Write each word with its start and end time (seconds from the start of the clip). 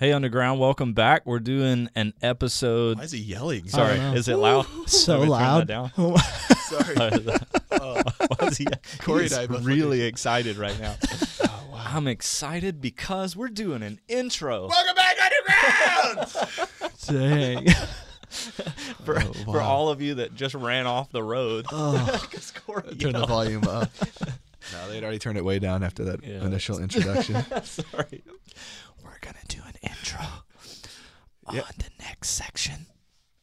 Hey, 0.00 0.12
Underground, 0.14 0.58
welcome 0.58 0.94
back. 0.94 1.26
We're 1.26 1.40
doing 1.40 1.90
an 1.94 2.14
episode. 2.22 2.96
Why 2.96 3.04
is 3.04 3.12
he 3.12 3.18
yelling? 3.18 3.68
Sorry, 3.68 3.98
is 3.98 4.28
it 4.28 4.36
loud? 4.36 4.64
So 4.88 5.18
Let 5.18 5.20
me 5.20 5.26
turn 5.26 5.28
loud. 5.28 5.60
that 5.66 5.68
down. 5.68 5.92
Oh, 5.98 6.16
Sorry. 6.56 6.94
Why 8.38 8.46
is 8.48 8.56
he, 8.56 8.66
Cory 9.00 9.22
he's 9.24 9.32
and 9.32 9.42
I 9.42 9.46
both 9.46 9.62
really 9.62 10.00
excited 10.00 10.56
right 10.56 10.78
now. 10.80 10.94
Oh, 11.44 11.64
wow. 11.72 11.84
I'm 11.88 12.08
excited 12.08 12.80
because 12.80 13.36
we're 13.36 13.48
doing 13.50 13.82
an 13.82 14.00
intro 14.08 14.68
Welcome 14.68 14.94
back, 14.96 15.16
Underground! 16.16 17.66
Dang. 17.66 17.68
for, 19.04 19.18
Oh, 19.20 19.32
for 19.44 19.58
wow. 19.58 19.68
all 19.68 19.88
of 19.90 20.00
you 20.00 20.14
that 20.14 20.34
just 20.34 20.54
ran 20.54 20.86
off 20.86 21.10
the 21.12 21.22
road. 21.22 21.66
Oh, 21.70 22.26
'Cause 22.32 22.52
Cory 22.52 22.82
Turn 22.96 23.12
the 23.12 23.18
yelled. 23.18 23.28
volume 23.28 23.64
up. 23.68 23.90
No, 24.72 24.88
they'd 24.88 25.02
already 25.02 25.18
turned 25.18 25.36
it 25.36 25.44
way 25.44 25.58
down 25.58 25.82
after 25.82 26.04
that 26.04 26.24
Yeah, 26.24 26.42
initial 26.46 26.78
introduction. 26.78 27.44
Sorry. 27.64 28.22
We're 29.22 29.32
gonna 29.32 29.44
do 29.48 29.60
an 29.66 29.74
intro 29.82 30.20
Yeah. 31.52 31.60
on 31.62 31.70
the 31.78 31.90
next 32.00 32.30
section. 32.30 32.86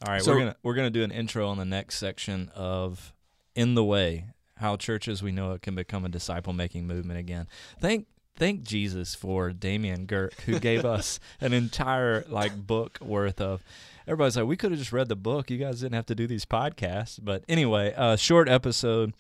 All 0.06 0.14
right, 0.14 0.22
So- 0.22 0.32
we're 0.34 0.40
gonna 0.40 0.56
we're 0.64 0.76
gonna 0.76 0.90
do 0.90 1.04
an 1.04 1.12
intro 1.12 1.48
on 1.50 1.58
the 1.58 1.66
next 1.66 1.98
section 1.98 2.50
of 2.56 3.14
In 3.56 3.76
the 3.76 3.84
Way, 3.84 4.26
how 4.58 4.76
churches 4.78 5.22
we 5.24 5.32
know 5.32 5.52
it 5.54 5.62
can 5.62 5.76
become 5.76 6.06
a 6.06 6.10
disciple 6.10 6.54
making 6.54 6.88
movement 6.88 7.20
again. 7.20 7.48
Thank 7.80 8.08
thank 8.36 8.64
Jesus 8.64 9.16
for 9.16 9.52
Damian 9.52 10.06
Gerke 10.08 10.40
who 10.42 10.60
gave 10.70 10.86
us 10.86 11.20
an 11.42 11.54
entire 11.54 12.24
like 12.30 12.56
book 12.68 13.00
worth 13.02 13.42
of 13.42 13.64
everybody's 14.08 14.38
like, 14.38 14.46
we 14.46 14.56
could 14.56 14.72
have 14.72 14.80
just 14.80 14.94
read 14.94 15.10
the 15.10 15.16
book. 15.16 15.50
You 15.50 15.58
guys 15.58 15.82
didn't 15.82 15.96
have 15.96 16.06
to 16.08 16.16
do 16.16 16.28
these 16.28 16.46
podcasts. 16.46 17.20
But 17.22 17.44
anyway, 17.50 17.94
uh 17.98 18.16
short 18.16 18.48
episode 18.48 19.14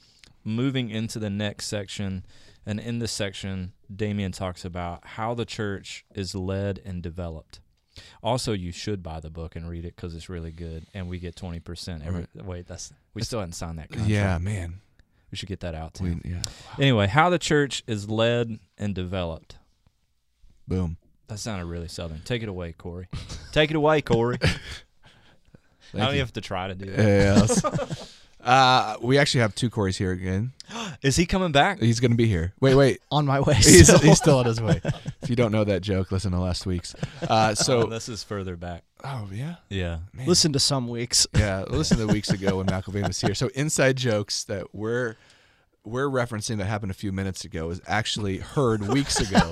moving 0.44 0.89
into 0.89 1.20
the 1.20 1.30
next 1.30 1.66
section. 1.67 2.23
And 2.68 2.82
in 2.82 3.00
this 3.00 3.14
section, 3.14 3.72
Damian 3.94 4.34
talks 4.34 4.66
about 4.66 5.00
how 5.08 5.34
the 5.34 5.46
church 5.46 6.04
is 6.14 6.36
led 6.36 6.82
and 6.84 7.02
developed. 7.02 7.62
Also, 8.22 8.52
you 8.52 8.73
should 8.73 9.02
buy 9.02 9.22
the 9.22 9.30
book 9.30 9.56
and 9.56 9.70
read 9.70 9.86
it 9.86 9.96
because 9.96 10.14
it's 10.14 10.28
really 10.28 10.52
good, 10.52 10.86
and 10.94 11.08
we 11.08 11.18
get 11.18 11.36
twenty 11.36 11.62
percent 11.62 12.04
every. 12.06 12.28
Wait, 12.36 12.68
that's 12.68 12.92
we 13.14 13.23
still 13.23 13.40
haven't 13.40 13.54
signed 13.54 13.80
that 13.80 13.90
contract. 13.90 14.12
yeah, 14.12 14.38
man. 14.38 14.82
we 15.32 15.38
should 15.38 15.48
get 15.48 15.62
that 15.62 15.76
out 15.76 15.94
too. 15.94 16.20
We, 16.23 16.32
yeah. 16.32 16.44
Anyway, 16.78 17.08
how 17.08 17.30
the 17.30 17.40
church 17.40 17.84
is 17.88 18.10
led 18.10 18.60
and 18.78 18.94
developed. 18.94 19.56
Boom. 20.68 20.98
That 21.28 21.40
sounded 21.40 21.66
really 21.66 21.88
southern. 21.88 22.22
Take 22.26 22.44
it 22.44 22.50
away, 22.50 22.73
Cory. 22.73 23.08
Take 23.54 23.70
it 23.70 23.78
away, 23.78 24.02
Cory. 24.02 24.38
I 25.94 25.98
don't 26.00 26.14
you. 26.14 26.20
have 26.20 26.34
to 26.34 26.42
try 26.42 26.68
to 26.68 26.76
do 26.76 26.86
that. 26.86 26.98
Yes. 26.98 28.14
uh, 28.48 28.95
we 29.02 29.17
actually 29.17 29.42
have 29.42 29.53
two 29.53 29.70
Corys 29.70 29.98
here 29.98 30.12
again. 30.12 30.53
Is 31.02 31.16
he 31.16 31.26
coming 31.26 31.52
back? 31.52 31.80
He's 31.80 32.00
going 32.00 32.12
to 32.12 32.17
be 32.17 32.28
here. 32.28 32.54
Wait, 32.62 32.76
wait. 32.76 33.02
on 33.12 33.26
my 33.26 33.39
way. 33.42 33.56
He's, 33.56 33.84
still. 33.88 34.00
he's 34.00 34.17
still 34.17 34.39
on 34.39 34.45
his 34.45 34.62
way. 34.62 34.81
If 35.22 35.30
you 35.31 35.36
don't 35.36 35.52
know 35.52 35.66
that 35.66 35.81
joke, 35.81 36.12
listen 36.14 36.31
to 36.31 36.39
last 36.39 36.66
week's. 36.66 36.95
Uh, 37.22 37.50
Oh, 37.50 37.54
so, 37.54 37.84
this 37.88 38.08
is 38.08 38.23
further 38.23 38.56
back. 38.56 38.84
oh, 39.04 39.28
yeah. 39.34 39.56
Yeah. 39.67 40.00
Man. 40.14 40.26
Listen 40.26 40.54
to 40.54 40.59
some 40.59 40.88
weeks. 40.88 41.28
Yeah, 41.36 41.66
listen 41.67 41.98
to 41.98 42.06
the 42.06 42.14
weeks 42.14 42.30
ago 42.30 42.58
when 42.58 42.67
McElvain 42.67 43.06
was 43.08 43.20
here. 43.20 43.36
So 43.36 43.50
inside 43.54 43.98
jokes 43.98 44.45
that 44.45 44.73
we're 44.73 45.16
we're 45.84 46.08
referencing 46.08 46.58
that 46.59 46.66
happened 46.66 46.92
a 46.92 46.95
few 46.95 47.11
minutes 47.11 47.44
ago 47.44 47.70
is 47.72 47.82
actually 47.88 48.38
heard 48.38 48.88
weeks 48.88 49.20
ago. 49.20 49.52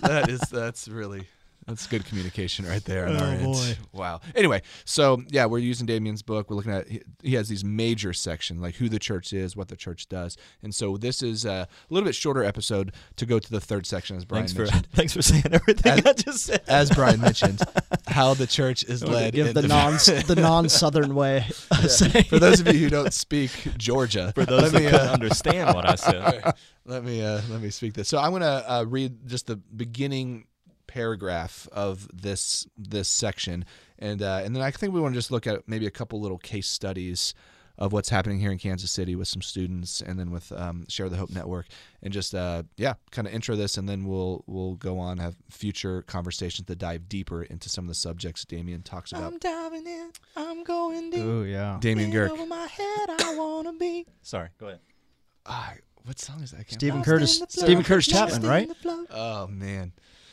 that 0.00 0.28
is 0.28 0.40
that's 0.40 0.88
really 0.88 1.26
that's 1.66 1.86
good 1.86 2.04
communication 2.04 2.66
right 2.66 2.84
there 2.84 3.06
on 3.08 3.16
Oh, 3.16 3.20
our 3.20 3.26
end. 3.26 3.44
boy. 3.44 3.76
Wow. 3.92 4.20
Anyway, 4.34 4.62
so 4.84 5.22
yeah, 5.28 5.46
we're 5.46 5.58
using 5.58 5.86
Damian's 5.86 6.22
book. 6.22 6.50
We're 6.50 6.56
looking 6.56 6.72
at 6.72 6.86
he, 7.22 7.34
has 7.34 7.48
these 7.48 7.64
major 7.64 8.12
sections 8.12 8.60
like 8.60 8.74
who 8.76 8.88
the 8.88 8.98
church 8.98 9.32
is, 9.32 9.56
what 9.56 9.68
the 9.68 9.76
church 9.76 10.08
does, 10.08 10.36
and 10.62 10.74
so 10.74 10.96
this 10.96 11.22
is 11.22 11.44
a 11.44 11.68
little 11.90 12.06
bit 12.06 12.14
shorter 12.14 12.42
episode 12.44 12.92
to 13.16 13.26
go 13.26 13.38
to 13.38 13.50
the 13.50 13.60
third 13.60 13.86
section 13.86 14.16
as 14.16 14.24
Brian 14.24 14.42
Thanks 14.46 14.52
for 14.54 14.62
mentioned. 14.64 14.86
thanks 14.92 15.12
for 15.12 15.22
saying 15.22 15.44
everything 15.52 15.92
As- 15.92 16.06
I 16.06 16.12
just 16.14 16.44
said. 16.44 16.62
As 16.68 16.90
Brian 16.90 17.20
mentioned, 17.20 17.62
how 18.08 18.34
the 18.34 18.46
church 18.46 18.82
is 18.84 19.02
led. 19.04 19.32
Give 19.34 19.54
the 19.54 19.62
non 19.62 19.92
the 20.26 20.36
non 20.38 20.68
southern 20.68 21.14
way. 21.14 21.46
saying 21.88 22.24
For 22.24 22.38
those 22.38 22.60
of 22.60 22.66
you 22.68 22.74
who 22.74 22.90
don't 22.90 23.12
speak 23.12 23.50
Georgia, 23.76 24.32
For 24.34 24.44
those 24.44 24.72
let 24.72 24.82
me, 24.82 24.88
uh, 24.88 25.12
understand 25.12 25.74
what 25.74 25.88
I 25.88 25.94
said. 25.94 26.54
let 26.84 27.04
me 27.04 27.22
uh, 27.22 27.40
let 27.50 27.60
me 27.60 27.70
speak 27.70 27.94
this. 27.94 28.08
So 28.08 28.18
I'm 28.18 28.32
gonna 28.32 28.64
uh, 28.66 28.84
read 28.88 29.26
just 29.28 29.46
the 29.46 29.56
beginning 29.56 30.46
paragraph 30.92 31.68
of 31.72 32.08
this 32.12 32.66
this 32.76 33.08
section, 33.08 33.64
and 33.98 34.22
uh, 34.22 34.42
and 34.44 34.54
then 34.54 34.62
I 34.62 34.70
think 34.70 34.92
we 34.92 35.00
want 35.00 35.14
to 35.14 35.18
just 35.18 35.30
look 35.30 35.46
at 35.46 35.66
maybe 35.66 35.86
a 35.86 35.90
couple 35.90 36.20
little 36.20 36.38
case 36.38 36.68
studies 36.68 37.34
of 37.78 37.92
what's 37.92 38.10
happening 38.10 38.38
here 38.38 38.52
in 38.52 38.58
Kansas 38.58 38.90
City 38.90 39.16
with 39.16 39.28
some 39.28 39.40
students, 39.40 40.02
and 40.02 40.18
then 40.18 40.30
with 40.30 40.52
um, 40.52 40.84
Share 40.88 41.08
the 41.08 41.16
Hope 41.16 41.30
Network, 41.30 41.66
and 42.02 42.12
just 42.12 42.34
uh, 42.34 42.62
yeah, 42.76 42.94
kind 43.10 43.26
of 43.26 43.32
intro 43.32 43.56
this, 43.56 43.78
and 43.78 43.88
then 43.88 44.04
we'll 44.04 44.44
we'll 44.46 44.74
go 44.74 44.98
on 44.98 45.18
have 45.18 45.34
future 45.50 46.02
conversations 46.02 46.66
that 46.66 46.78
dive 46.78 47.08
deeper 47.08 47.42
into 47.42 47.68
some 47.68 47.84
of 47.84 47.88
the 47.88 47.94
subjects 47.94 48.44
Damian 48.44 48.82
talks 48.82 49.12
about. 49.12 49.32
I'm 49.32 49.38
diving 49.38 49.86
in. 49.86 50.10
I'm 50.36 50.62
going 50.64 51.10
deep. 51.10 51.22
Oh 51.24 51.42
yeah. 51.42 51.78
Damian 51.80 52.12
Gerke. 52.12 52.30
over 52.30 52.46
my 52.46 52.66
head, 52.66 53.08
I 53.08 53.34
wanna 53.36 53.72
be. 53.72 54.06
Sorry, 54.20 54.48
go 54.58 54.66
ahead. 54.66 54.80
Ah, 55.46 55.72
what 56.04 56.18
song 56.18 56.42
is 56.42 56.50
that? 56.50 56.70
Steven 56.70 57.02
Curtis. 57.02 57.40
in 57.40 57.46
the 57.46 57.46
flow, 57.46 57.64
Steven 57.64 57.84
Curtis 57.84 58.06
Chapman, 58.06 58.42
right? 58.42 58.70
Oh 59.10 59.46
man. 59.48 59.92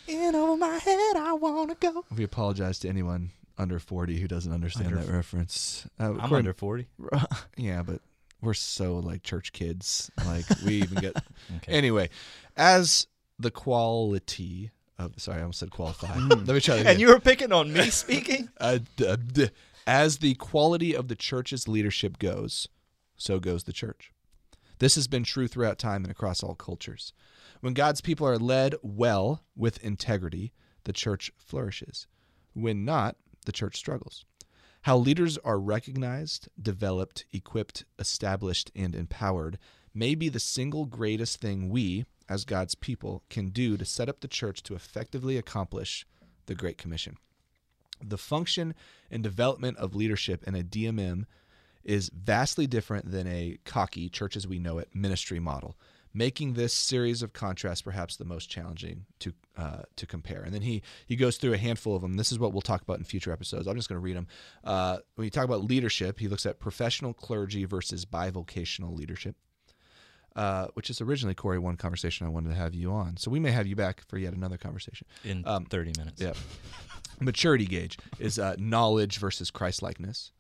In 0.09 0.36
over 0.36 0.58
my 0.58 0.78
head, 0.78 1.16
I 1.18 1.34
wanna 1.34 1.75
go. 1.80 2.03
We 2.16 2.24
apologize 2.24 2.80
to 2.80 2.90
anyone 2.90 3.31
under 3.58 3.80
40 3.80 4.20
who 4.20 4.28
doesn't 4.28 4.52
understand 4.52 4.88
Under 4.88 5.02
that 5.03 5.12
reference. 5.12 5.88
Uh, 6.00 6.03
I'm 6.06 6.16
according- 6.16 6.36
under 6.38 6.53
forty. 6.53 6.88
Yeah, 7.58 7.84
but 7.84 8.02
we're 8.42 8.53
so 8.53 8.96
like 8.97 9.22
church 9.24 9.52
kids. 9.53 10.09
Like 10.25 10.46
we 10.66 10.75
even 10.81 10.97
get. 11.00 11.16
Okay. 11.58 11.72
Anyway, 11.74 12.09
as 12.58 13.08
the 13.38 13.52
quality 13.52 14.72
of. 14.97 15.14
Sorry, 15.20 15.38
I 15.40 15.42
almost 15.42 15.59
said 15.59 15.72
qualify. 15.72 16.08
Hmm. 16.08 16.30
Let 16.30 16.47
me 16.47 16.59
try 16.62 16.76
that 16.76 16.81
again. 16.81 16.91
and 16.94 17.02
you 17.02 17.08
were 17.09 17.20
picking 17.20 17.52
on 17.52 17.72
me 17.74 17.90
speaking. 17.90 18.50
Uh, 18.62 18.80
d- 18.97 19.16
d- 19.34 19.50
as 19.88 20.18
the 20.20 20.36
quality 20.36 20.96
of 20.96 21.08
the 21.08 21.16
church's 21.16 21.68
leadership 21.68 22.20
goes, 22.20 22.68
so 23.18 23.40
goes 23.40 23.64
the 23.64 23.74
church. 23.74 24.12
This 24.80 24.96
has 24.96 25.08
been 25.08 25.24
true 25.24 25.47
throughout 25.47 25.78
time 25.80 26.03
and 26.03 26.12
across 26.12 26.44
all 26.44 26.56
cultures. 26.56 27.12
When 27.62 27.74
God's 27.74 28.02
people 28.02 28.25
are 28.25 28.38
led 28.38 28.75
well 28.81 29.44
with 29.56 29.84
integrity, 29.84 30.53
the 30.86 30.94
church 30.94 31.31
flourishes. 31.38 32.08
When 32.53 32.86
not, 32.86 33.18
the 33.46 33.52
church 33.52 33.75
struggles. 33.75 34.25
How 34.84 34.97
leaders 34.97 35.38
are 35.40 35.59
recognized, 35.59 36.47
developed, 36.62 37.25
equipped, 37.34 37.84
established, 37.97 38.72
and 38.75 38.96
empowered 38.96 39.58
may 39.94 40.16
be 40.16 40.30
the 40.30 40.40
single 40.40 40.86
greatest 40.86 41.42
thing 41.42 41.70
we, 41.70 42.06
as 42.30 42.46
God's 42.46 42.75
people, 42.75 43.24
can 43.30 43.50
do 43.50 43.76
to 43.76 43.84
set 43.84 44.08
up 44.08 44.22
the 44.22 44.28
church 44.30 44.64
to 44.64 44.76
effectively 44.76 45.36
accomplish 45.36 46.06
the 46.46 46.56
Great 46.56 46.78
Commission. 46.78 47.18
The 48.02 48.18
function 48.18 48.74
and 49.12 49.22
development 49.22 49.78
of 49.78 49.96
leadership 49.96 50.47
in 50.47 50.56
a 50.56 50.64
DMM 50.64 51.26
is 51.84 52.09
vastly 52.09 52.68
different 52.68 53.12
than 53.12 53.28
a 53.28 53.58
cocky, 53.66 54.08
church 54.08 54.38
as 54.38 54.47
we 54.47 54.59
know 54.59 54.78
it, 54.78 54.96
ministry 54.96 55.40
model, 55.40 55.76
making 56.14 56.53
this 56.53 56.74
series 56.74 57.22
of 57.22 57.34
contrasts 57.34 57.81
perhaps 57.81 58.16
the 58.16 58.25
most 58.25 58.50
challenging 58.50 59.06
to 59.20 59.34
uh, 59.58 59.84
to 59.96 60.06
compare. 60.06 60.42
And 60.42 60.53
then 60.53 60.62
he 60.62 60.81
he 61.06 61.16
goes 61.16 61.38
through 61.38 61.53
a 61.53 61.58
handful 61.58 61.96
of 61.96 62.02
them. 62.02 62.16
This 62.16 62.31
is 62.31 62.40
what 62.40 62.53
we'll 62.53 62.62
talk 62.62 62.81
about 62.81 62.97
in 62.97 63.03
future 63.03 63.31
episodes. 63.31 63.68
I'm 63.68 63.75
just 63.75 63.90
going 63.90 64.02
to 64.02 64.03
read 64.03 64.18
them. 64.18 64.28
Uh, 64.64 64.97
when 65.16 65.25
you 65.25 65.31
talk 65.31 65.46
about 65.46 65.64
leadership, 65.64 66.20
he 66.20 66.28
looks 66.28 66.46
at 66.46 66.59
professional 66.59 67.14
clergy 67.14 67.66
versus 67.66 68.06
bivocational 68.06 68.97
leadership. 68.97 69.36
Uh, 70.36 70.68
which 70.75 70.92
is 70.92 71.02
originally 71.02 71.34
Cory 71.34 71.58
one 71.58 71.75
conversation 71.75 72.26
I 72.26 72.30
wanted 72.30 72.50
to 72.50 72.56
have 72.56 72.76
you 72.76 72.91
on, 72.91 73.18
so 73.18 73.31
we 73.31 73.40
may 73.40 73.52
have 73.52 73.66
you 73.66 73.76
back 73.76 74.03
for 74.08 74.18
yet 74.18 74.34
another 74.34 74.58
conversation. 74.58 75.08
In 75.26 75.44
Um, 75.46 75.66
thirty 75.66 75.91
minutes. 75.97 76.22
Yeah. 76.22 76.34
Maturity 77.20 77.66
gauge 77.66 77.97
is 78.20 78.38
uh, 78.38 78.55
knowledge 78.58 79.17
versus 79.17 79.50
Christ 79.52 79.82
likeness. 79.82 80.32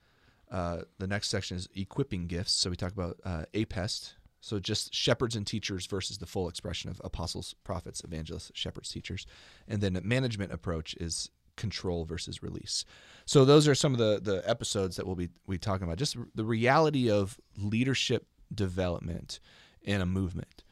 Uh, 0.49 0.83
the 0.99 1.07
next 1.07 1.29
section 1.29 1.57
is 1.57 1.67
equipping 1.75 2.27
gifts. 2.27 2.53
So 2.53 2.69
we 2.69 2.75
talk 2.75 2.93
about 2.93 3.19
uh, 3.25 3.45
APEST. 3.53 4.13
So 4.41 4.59
just 4.59 4.93
shepherds 4.93 5.35
and 5.35 5.45
teachers 5.45 5.85
versus 5.85 6.17
the 6.17 6.25
full 6.25 6.47
expression 6.47 6.89
of 6.89 7.01
apostles, 7.03 7.55
prophets, 7.63 8.01
evangelists, 8.03 8.51
shepherds, 8.53 8.89
teachers. 8.89 9.25
And 9.67 9.81
then 9.81 9.95
a 9.95 10.01
management 10.01 10.53
approach 10.53 10.95
is 10.95 11.29
control 11.57 12.05
versus 12.05 12.41
release. 12.41 12.85
So 13.25 13.43
those 13.43 13.67
are 13.67 13.75
some 13.75 13.93
of 13.93 13.99
the 13.99 14.19
the 14.21 14.41
episodes 14.49 14.95
that 14.95 15.05
we'll 15.05 15.15
be 15.15 15.29
we 15.45 15.57
talking 15.57 15.85
about. 15.85 15.97
Just 15.97 16.17
the 16.33 16.45
reality 16.45 17.11
of 17.11 17.39
leadership 17.57 18.25
development 18.53 19.39
in 19.81 20.01
a 20.01 20.05
movement. 20.05 20.63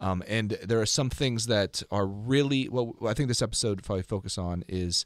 Um, 0.00 0.24
and 0.26 0.58
there 0.64 0.80
are 0.80 0.86
some 0.86 1.10
things 1.10 1.46
that 1.46 1.82
are 1.90 2.06
really 2.06 2.68
well. 2.68 2.96
I 3.06 3.14
think 3.14 3.28
this 3.28 3.40
episode 3.40 3.82
probably 3.84 4.02
focus 4.02 4.36
on 4.36 4.64
is 4.68 5.04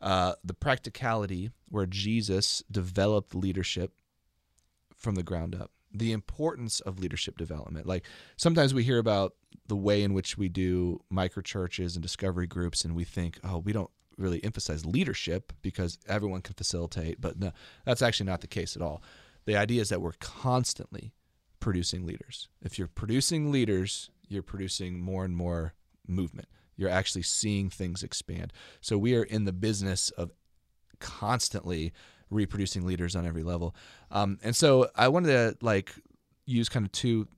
uh, 0.00 0.34
the 0.42 0.54
practicality 0.54 1.50
where 1.68 1.86
Jesus 1.86 2.62
developed 2.70 3.34
leadership 3.34 3.92
from 4.96 5.16
the 5.16 5.22
ground 5.22 5.54
up. 5.54 5.70
The 5.92 6.12
importance 6.12 6.80
of 6.80 6.98
leadership 6.98 7.38
development. 7.38 7.86
Like 7.86 8.04
sometimes 8.36 8.74
we 8.74 8.84
hear 8.84 8.98
about 8.98 9.34
the 9.66 9.76
way 9.76 10.02
in 10.02 10.14
which 10.14 10.36
we 10.38 10.48
do 10.48 11.00
micro 11.10 11.42
churches 11.42 11.96
and 11.96 12.02
discovery 12.02 12.46
groups, 12.46 12.84
and 12.84 12.94
we 12.94 13.04
think, 13.04 13.38
oh, 13.44 13.58
we 13.58 13.72
don't 13.72 13.90
really 14.16 14.42
emphasize 14.44 14.84
leadership 14.84 15.52
because 15.62 15.98
everyone 16.08 16.42
can 16.42 16.54
facilitate. 16.54 17.20
But 17.20 17.38
no, 17.38 17.52
that's 17.84 18.02
actually 18.02 18.26
not 18.26 18.40
the 18.40 18.46
case 18.46 18.76
at 18.76 18.82
all. 18.82 19.02
The 19.46 19.56
idea 19.56 19.80
is 19.80 19.88
that 19.88 20.02
we're 20.02 20.12
constantly 20.20 21.12
producing 21.60 22.06
leaders. 22.06 22.48
If 22.62 22.78
you're 22.78 22.88
producing 22.88 23.50
leaders, 23.50 24.10
you're 24.28 24.42
producing 24.42 25.00
more 25.00 25.24
and 25.24 25.36
more 25.36 25.74
movement. 26.06 26.48
You're 26.76 26.90
actually 26.90 27.22
seeing 27.22 27.70
things 27.70 28.02
expand. 28.02 28.52
So 28.80 28.98
we 28.98 29.14
are 29.14 29.24
in 29.24 29.44
the 29.44 29.52
business 29.52 30.10
of 30.10 30.32
constantly 31.00 31.92
reproducing 32.30 32.84
leaders 32.86 33.16
on 33.16 33.26
every 33.26 33.42
level. 33.42 33.74
Um, 34.10 34.38
and 34.42 34.54
so 34.54 34.90
I 34.94 35.08
wanted 35.08 35.28
to 35.28 35.64
like 35.64 35.92
use 36.46 36.68
kind 36.68 36.86
of 36.86 36.92
two 36.92 37.28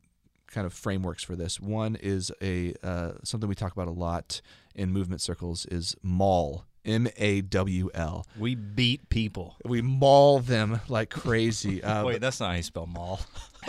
kind 0.49 0.67
of 0.67 0.73
frameworks 0.73 1.23
for 1.23 1.37
this. 1.37 1.61
One 1.61 1.97
is 1.97 2.33
a 2.43 2.75
uh, 2.83 3.13
something 3.25 3.49
we 3.49 3.55
talk 3.55 3.73
about 3.73 3.89
a 3.89 3.93
lot 3.93 4.41
in 4.75 4.93
movement 4.93 5.21
circles 5.21 5.67
is 5.67 5.97
maul. 6.03 6.65
M 6.85 7.09
A 7.19 7.43
W 7.43 7.91
L. 7.93 8.27
We 8.39 8.55
beat 8.55 9.11
people. 9.11 9.57
We 9.67 9.83
maul 9.83 10.41
them 10.41 10.81
like 10.89 11.11
crazy. 11.11 11.83
Uh, 11.91 12.05
Wait, 12.05 12.21
that's 12.21 12.41
not 12.41 12.51
how 12.51 12.57
you 12.57 12.63
spell 12.63 12.87
mall. 12.87 13.21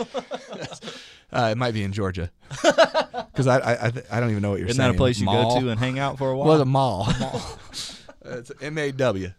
uh, 1.32 1.48
it 1.50 1.58
might 1.58 1.72
be 1.74 1.82
in 1.82 1.92
Georgia 1.92 2.30
because 2.62 3.46
I 3.46 3.58
I, 3.58 3.72
I, 3.86 3.92
I 4.12 4.20
don't 4.20 4.30
even 4.30 4.42
know 4.42 4.50
what 4.50 4.60
you're 4.60 4.68
saying. 4.68 4.80
Isn't 4.80 4.82
that 4.82 4.90
a 4.90 4.96
place 4.96 5.18
you 5.18 5.26
Mall? 5.26 5.54
go 5.54 5.60
to 5.60 5.68
and 5.70 5.78
hang 5.78 5.98
out 5.98 6.16
for 6.18 6.30
a 6.30 6.36
while? 6.36 6.48
Well, 6.48 6.58
the 6.58 6.66
mall. 6.66 7.08
it's 8.24 8.50
M 8.62 8.78
A 8.78 8.92
W. 8.92 9.30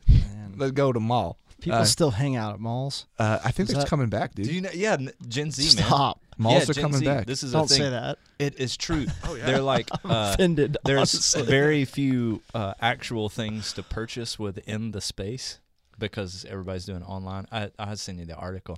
Let's 0.56 0.72
go 0.74 0.94
to 0.94 1.00
mall. 1.00 1.40
People 1.64 1.80
Uh, 1.80 1.86
still 1.86 2.12
hang 2.12 2.36
out 2.36 2.54
at 2.54 2.60
malls. 2.60 3.06
Uh, 3.18 3.40
I 3.44 3.52
think 3.52 3.70
Is 3.70 3.76
it's 3.76 3.84
that- 3.86 3.90
coming 3.90 4.10
back, 4.10 4.36
dude. 4.36 4.48
Do 4.48 4.54
you 4.54 4.60
know? 4.62 4.70
Yeah, 4.74 4.98
Gen 5.28 5.50
Z 5.50 5.78
man. 5.78 5.86
Stop. 5.88 6.20
Malls 6.38 6.64
yeah, 6.66 6.72
are 6.72 6.74
Gen 6.74 6.84
coming 6.84 7.00
Z, 7.00 7.06
back. 7.06 7.26
This 7.26 7.42
is 7.42 7.54
Don't 7.54 7.66
a 7.66 7.68
thing. 7.70 7.78
say 7.78 7.90
that. 7.90 8.18
It 8.38 8.60
is 8.60 8.76
true. 8.76 9.06
oh 9.24 9.36
yeah. 9.36 9.46
They're 9.46 9.62
like 9.62 9.90
uh, 10.04 10.32
Offended. 10.34 10.78
there's 10.86 10.98
honestly. 11.14 11.44
very 11.44 11.86
few 11.86 12.42
uh, 12.54 12.74
actual 12.82 13.30
things 13.30 13.72
to 13.74 13.84
purchase 13.84 14.38
within 14.38 14.92
the 14.92 15.00
space 15.00 15.60
because 15.98 16.46
everybody's 16.50 16.86
doing 16.86 17.04
online. 17.04 17.48
I 17.52 17.72
I 17.80 17.96
send 17.96 18.20
you 18.20 18.26
the 18.26 18.36
article. 18.36 18.78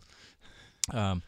Um, 0.91 1.23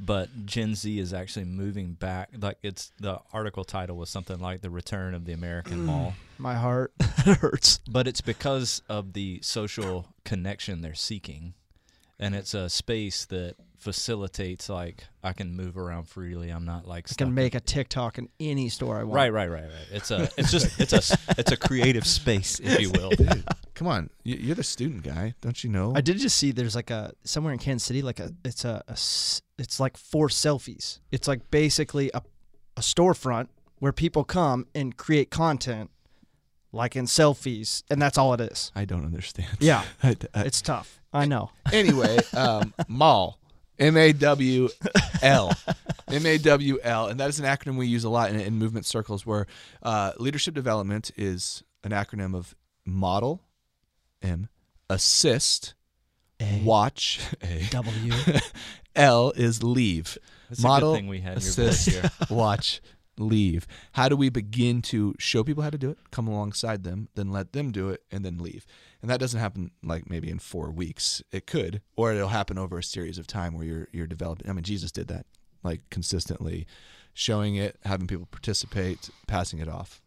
but 0.00 0.46
Gen 0.46 0.74
Z 0.74 0.98
is 0.98 1.12
actually 1.12 1.44
moving 1.44 1.92
back. 1.92 2.30
Like 2.40 2.58
it's 2.62 2.92
the 2.98 3.20
article 3.32 3.64
title 3.64 3.96
was 3.96 4.08
something 4.08 4.40
like 4.40 4.62
"The 4.62 4.70
Return 4.70 5.14
of 5.14 5.26
the 5.26 5.32
American 5.32 5.80
mm. 5.80 5.84
Mall," 5.84 6.14
My 6.38 6.54
heart 6.54 6.92
hurts. 7.00 7.80
but 7.88 8.08
it's 8.08 8.22
because 8.22 8.82
of 8.88 9.12
the 9.12 9.40
social 9.42 10.06
connection 10.24 10.80
they're 10.80 10.94
seeking, 10.94 11.54
and 12.18 12.34
it's 12.34 12.54
a 12.54 12.70
space 12.70 13.26
that 13.26 13.56
facilitates 13.80 14.68
like 14.68 15.04
I 15.22 15.32
can 15.32 15.54
move 15.56 15.76
around 15.76 16.04
freely. 16.08 16.50
I'm 16.50 16.64
not 16.64 16.86
like 16.86 17.06
I 17.08 17.12
stuck 17.12 17.26
can 17.26 17.34
make 17.34 17.54
a 17.54 17.60
TikTok 17.60 18.18
in 18.18 18.28
any 18.38 18.68
store 18.68 18.98
I 18.98 19.04
want. 19.04 19.14
Right, 19.14 19.32
right, 19.32 19.50
right, 19.50 19.64
right. 19.64 19.86
It's 19.90 20.10
a, 20.10 20.28
it's 20.38 20.50
just, 20.50 20.78
it's 20.80 20.92
a, 20.92 21.18
it's 21.38 21.52
a 21.52 21.56
creative 21.56 22.06
space, 22.06 22.60
if 22.60 22.80
you 22.80 22.90
will. 22.90 23.10
Come 23.74 23.88
on, 23.88 24.10
you- 24.24 24.36
you're 24.36 24.54
the 24.54 24.62
student 24.62 25.02
guy, 25.02 25.34
don't 25.40 25.62
you 25.64 25.70
know? 25.70 25.92
I 25.96 26.00
did 26.00 26.18
just 26.18 26.36
see 26.36 26.52
there's 26.52 26.74
like 26.76 26.90
a 26.90 27.12
somewhere 27.24 27.52
in 27.52 27.58
Kansas 27.58 27.86
City 27.86 28.02
like 28.02 28.20
a 28.20 28.32
it's 28.44 28.64
a. 28.64 28.82
it's 29.58 29.80
like 29.80 29.96
for 29.96 30.28
selfies. 30.28 31.00
It's 31.10 31.26
like 31.28 31.50
basically 31.50 32.10
a 32.14 32.22
a 32.76 32.80
storefront 32.82 33.48
where 33.80 33.92
people 33.92 34.22
come 34.24 34.66
and 34.74 34.96
create 34.96 35.30
content 35.30 35.90
like 36.72 36.94
in 36.94 37.04
selfies 37.06 37.82
and 37.90 38.00
that's 38.00 38.16
all 38.16 38.32
it 38.32 38.40
is. 38.40 38.70
I 38.76 38.84
don't 38.84 39.04
understand. 39.04 39.48
Yeah. 39.58 39.82
I- 40.02 40.16
I- 40.34 40.42
It's 40.42 40.62
tough. 40.62 41.00
I 41.12 41.24
know. 41.26 41.50
anyway, 41.72 42.18
um, 42.34 42.72
mall, 42.88 43.39
M 43.80 43.96
A 43.96 44.12
W 44.12 44.68
L, 45.22 45.52
M 46.08 46.26
A 46.26 46.38
W 46.38 46.78
L, 46.82 47.06
and 47.06 47.18
that 47.18 47.30
is 47.30 47.40
an 47.40 47.46
acronym 47.46 47.76
we 47.78 47.86
use 47.86 48.04
a 48.04 48.10
lot 48.10 48.30
in, 48.30 48.38
in 48.38 48.54
movement 48.54 48.86
circles. 48.86 49.24
Where 49.24 49.46
uh, 49.82 50.12
leadership 50.18 50.54
development 50.54 51.10
is 51.16 51.62
an 51.82 51.92
acronym 51.92 52.36
of 52.36 52.54
model, 52.84 53.42
M, 54.22 54.48
assist, 54.90 55.74
A 56.40 56.60
watch, 56.62 57.20
A, 57.42 57.66
W 57.70 58.12
L 58.94 59.32
is 59.34 59.62
leave. 59.62 60.18
That's 60.50 60.62
Model, 60.62 60.90
a 60.90 60.96
good 60.96 61.00
thing 61.00 61.08
we 61.08 61.20
had 61.20 61.38
assist, 61.38 61.88
here. 61.88 62.10
watch, 62.30 62.82
leave. 63.16 63.66
How 63.92 64.08
do 64.08 64.16
we 64.16 64.28
begin 64.28 64.82
to 64.82 65.14
show 65.18 65.42
people 65.44 65.62
how 65.62 65.70
to 65.70 65.78
do 65.78 65.90
it, 65.90 65.98
come 66.10 66.26
alongside 66.28 66.82
them, 66.82 67.08
then 67.14 67.30
let 67.30 67.52
them 67.52 67.70
do 67.70 67.88
it, 67.90 68.02
and 68.10 68.24
then 68.24 68.38
leave? 68.38 68.66
And 69.02 69.10
that 69.10 69.20
doesn't 69.20 69.40
happen 69.40 69.70
like 69.82 70.10
maybe 70.10 70.30
in 70.30 70.38
four 70.38 70.70
weeks. 70.70 71.22
It 71.32 71.46
could, 71.46 71.80
or 71.96 72.12
it'll 72.12 72.28
happen 72.28 72.58
over 72.58 72.78
a 72.78 72.82
series 72.82 73.18
of 73.18 73.26
time 73.26 73.54
where 73.54 73.64
you're 73.64 73.88
you're 73.92 74.06
developing. 74.06 74.48
I 74.48 74.52
mean, 74.52 74.64
Jesus 74.64 74.92
did 74.92 75.08
that, 75.08 75.26
like 75.62 75.80
consistently, 75.90 76.66
showing 77.14 77.56
it, 77.56 77.78
having 77.84 78.06
people 78.06 78.26
participate, 78.30 79.10
passing 79.26 79.58
it 79.58 79.68
off. 79.68 80.02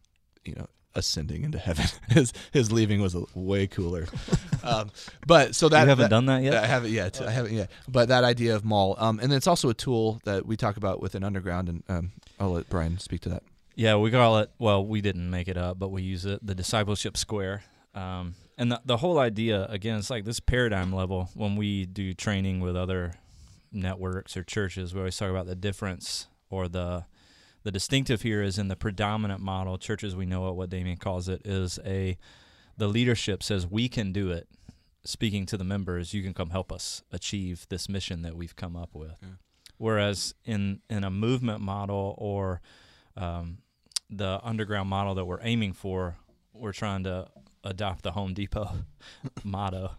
You 0.45 0.55
know, 0.55 0.67
ascending 0.95 1.43
into 1.43 1.57
heaven. 1.57 1.85
His 2.09 2.33
his 2.51 2.71
leaving 2.71 3.01
was 3.01 3.15
a, 3.15 3.23
way 3.33 3.67
cooler. 3.67 4.07
um, 4.63 4.91
but 5.25 5.55
so 5.55 5.69
that 5.69 5.81
you 5.81 5.89
haven't 5.89 6.03
that- 6.03 6.09
done 6.09 6.25
that 6.27 6.43
yet. 6.43 6.55
I 6.55 6.67
haven't 6.67 6.91
yet. 6.91 7.21
I 7.21 7.31
haven't 7.31 7.53
yet. 7.53 7.71
But 7.87 8.09
that 8.09 8.23
idea 8.23 8.55
of 8.55 8.63
mall, 8.63 8.95
um, 8.99 9.19
and 9.19 9.33
it's 9.33 9.47
also 9.47 9.69
a 9.69 9.73
tool 9.73 10.21
that 10.25 10.45
we 10.45 10.55
talk 10.55 10.77
about 10.77 11.01
within 11.01 11.23
underground, 11.23 11.69
and 11.69 11.83
um, 11.89 12.11
I'll 12.39 12.51
let 12.51 12.69
Brian 12.69 12.99
speak 12.99 13.21
to 13.21 13.29
that. 13.29 13.43
Yeah, 13.75 13.95
we 13.95 14.11
call 14.11 14.37
it. 14.39 14.51
Well, 14.59 14.85
we 14.85 15.01
didn't 15.01 15.29
make 15.29 15.47
it 15.47 15.57
up, 15.57 15.79
but 15.79 15.89
we 15.89 16.03
use 16.03 16.25
it. 16.25 16.45
The 16.45 16.53
discipleship 16.53 17.17
square. 17.17 17.63
Um, 17.95 18.35
and 18.57 18.71
the, 18.71 18.81
the 18.85 18.97
whole 18.97 19.19
idea, 19.19 19.65
again, 19.69 19.97
it's 19.97 20.09
like 20.09 20.25
this 20.25 20.39
paradigm 20.39 20.93
level. 20.93 21.29
When 21.33 21.55
we 21.55 21.85
do 21.85 22.13
training 22.13 22.59
with 22.59 22.75
other 22.75 23.13
networks 23.71 24.37
or 24.37 24.43
churches, 24.43 24.93
we 24.93 24.99
always 24.99 25.17
talk 25.17 25.29
about 25.29 25.47
the 25.47 25.55
difference 25.55 26.27
or 26.49 26.67
the 26.67 27.05
the 27.63 27.71
distinctive 27.71 28.23
here 28.23 28.41
is 28.43 28.57
in 28.57 28.67
the 28.67 28.75
predominant 28.75 29.39
model. 29.39 29.77
Churches, 29.77 30.15
we 30.15 30.25
know 30.25 30.49
it. 30.49 30.55
What 30.55 30.69
Damian 30.69 30.97
calls 30.97 31.29
it 31.29 31.41
is 31.45 31.79
a 31.85 32.17
the 32.77 32.87
leadership 32.87 33.41
says 33.41 33.65
we 33.65 33.87
can 33.87 34.11
do 34.11 34.31
it. 34.31 34.47
Speaking 35.05 35.45
to 35.47 35.57
the 35.57 35.63
members, 35.63 36.13
you 36.13 36.23
can 36.23 36.33
come 36.33 36.49
help 36.49 36.71
us 36.71 37.03
achieve 37.11 37.65
this 37.69 37.89
mission 37.89 38.21
that 38.21 38.35
we've 38.35 38.55
come 38.55 38.75
up 38.75 38.93
with. 38.93 39.17
Yeah. 39.21 39.29
Whereas 39.77 40.33
in 40.45 40.81
in 40.89 41.03
a 41.03 41.09
movement 41.09 41.61
model 41.61 42.15
or 42.17 42.61
um, 43.17 43.59
the 44.09 44.39
underground 44.43 44.89
model 44.89 45.15
that 45.15 45.25
we're 45.25 45.41
aiming 45.41 45.73
for, 45.73 46.17
we're 46.53 46.73
trying 46.73 47.03
to 47.05 47.27
adopt 47.63 48.03
the 48.03 48.11
Home 48.11 48.33
Depot 48.33 48.69
motto. 49.43 49.91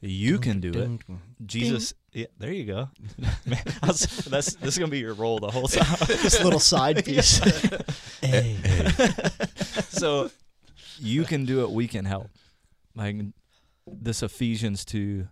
You 0.00 0.38
can 0.38 0.60
do 0.60 0.70
it. 0.72 1.16
Jesus, 1.46 1.94
yeah, 2.12 2.26
there 2.38 2.52
you 2.52 2.64
go. 2.64 2.88
Man, 3.46 3.62
was- 3.86 4.06
that's 4.26 4.54
this 4.54 4.74
is 4.74 4.78
gonna 4.78 4.90
be 4.90 4.98
your 5.00 5.14
role 5.14 5.38
the 5.38 5.50
whole 5.50 5.68
time. 5.68 5.96
This 6.06 6.42
little 6.42 6.60
side 6.60 7.04
piece. 7.04 7.40
A. 8.24 8.56
so 9.88 10.30
you 10.98 11.24
can 11.24 11.44
do 11.44 11.62
it. 11.62 11.70
We 11.70 11.88
can 11.88 12.04
help. 12.04 12.30
Like 12.94 13.16
this 13.86 14.22
Ephesians 14.22 14.84
two, 14.84 15.28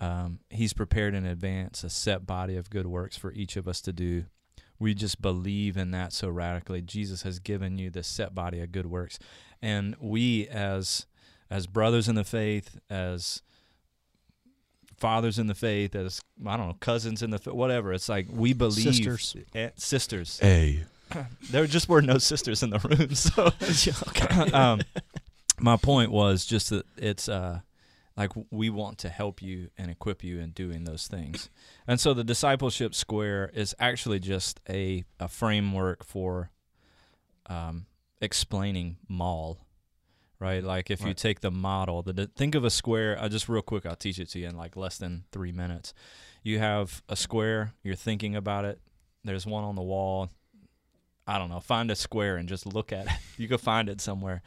um, 0.00 0.40
he's 0.50 0.72
prepared 0.72 1.14
in 1.14 1.26
advance 1.26 1.82
a 1.84 1.90
set 1.90 2.26
body 2.26 2.56
of 2.56 2.70
good 2.70 2.86
works 2.86 3.16
for 3.16 3.32
each 3.32 3.56
of 3.56 3.66
us 3.66 3.80
to 3.82 3.92
do. 3.92 4.24
We 4.78 4.94
just 4.94 5.22
believe 5.22 5.76
in 5.78 5.90
that 5.92 6.12
so 6.12 6.28
radically. 6.28 6.82
Jesus 6.82 7.22
has 7.22 7.38
given 7.38 7.78
you 7.78 7.88
this 7.90 8.06
set 8.06 8.34
body 8.34 8.60
of 8.60 8.72
good 8.72 8.86
works, 8.86 9.18
and 9.62 9.96
we 10.00 10.46
as 10.48 11.06
as 11.50 11.66
brothers 11.66 12.08
in 12.08 12.14
the 12.14 12.24
faith, 12.24 12.78
as 12.90 13.42
fathers 14.96 15.38
in 15.38 15.46
the 15.46 15.54
faith, 15.54 15.94
as 15.94 16.20
I 16.46 16.56
don't 16.56 16.68
know, 16.68 16.76
cousins 16.80 17.22
in 17.22 17.30
the 17.30 17.38
faith, 17.38 17.54
whatever. 17.54 17.92
It's 17.92 18.08
like 18.08 18.26
we 18.30 18.52
believe 18.52 18.94
Sisters. 18.94 19.36
eh, 19.54 19.70
sisters. 19.76 20.40
A. 20.42 20.84
There 21.50 21.66
just 21.68 21.88
were 21.88 22.02
no 22.02 22.18
sisters 22.18 22.64
in 22.64 22.70
the 22.70 22.80
room, 22.80 23.14
so 23.14 23.52
um, 24.52 24.80
my 25.60 25.76
point 25.76 26.10
was 26.10 26.44
just 26.44 26.70
that 26.70 26.84
it's 26.96 27.28
uh, 27.28 27.60
like 28.16 28.32
we 28.50 28.70
want 28.70 28.98
to 28.98 29.08
help 29.08 29.40
you 29.40 29.70
and 29.78 29.88
equip 29.90 30.24
you 30.24 30.40
in 30.40 30.50
doing 30.50 30.82
those 30.84 31.06
things. 31.06 31.48
And 31.86 32.00
so 32.00 32.12
the 32.12 32.24
discipleship 32.24 32.94
square 32.94 33.50
is 33.54 33.74
actually 33.78 34.18
just 34.18 34.60
a, 34.68 35.04
a 35.20 35.28
framework 35.28 36.02
for 36.04 36.50
um, 37.48 37.86
explaining 38.20 38.96
mall, 39.08 39.66
right? 40.38 40.62
Like 40.62 40.90
if 40.90 41.04
you 41.04 41.14
take 41.14 41.40
the 41.40 41.50
model, 41.50 42.02
the 42.02 42.30
think 42.36 42.54
of 42.54 42.64
a 42.64 42.70
square. 42.70 43.18
I 43.20 43.28
just 43.28 43.48
real 43.48 43.62
quick, 43.62 43.86
I'll 43.86 43.96
teach 43.96 44.18
it 44.18 44.28
to 44.30 44.38
you 44.38 44.48
in 44.48 44.56
like 44.56 44.76
less 44.76 44.98
than 44.98 45.24
three 45.32 45.52
minutes. 45.52 45.94
You 46.42 46.58
have 46.58 47.02
a 47.08 47.16
square. 47.16 47.72
You're 47.82 47.94
thinking 47.96 48.36
about 48.36 48.64
it. 48.64 48.80
There's 49.24 49.46
one 49.46 49.64
on 49.64 49.74
the 49.74 49.82
wall. 49.82 50.30
I 51.26 51.38
don't 51.38 51.50
know. 51.50 51.60
Find 51.60 51.90
a 51.90 51.96
square 51.96 52.36
and 52.36 52.48
just 52.48 52.66
look 52.66 52.92
at 52.92 53.06
it. 53.06 53.12
You 53.36 53.48
can 53.48 53.58
find 53.58 53.90
it 53.90 54.00
somewhere 54.00 54.42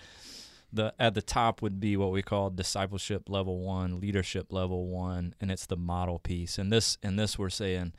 the 0.72 0.94
at 1.00 1.14
the 1.14 1.22
top 1.22 1.62
would 1.62 1.80
be 1.80 1.98
what 1.98 2.12
we 2.12 2.22
call 2.22 2.50
discipleship 2.50 3.30
level 3.30 3.60
one, 3.60 4.00
leadership 4.00 4.52
level 4.52 4.88
one, 4.88 5.34
and 5.42 5.52
it's 5.52 5.66
the 5.66 5.78
model 5.78 6.20
piece. 6.20 6.58
And 6.58 6.72
this 6.72 6.98
and 7.02 7.18
this 7.18 7.40
we're 7.40 7.50
saying, 7.50 7.94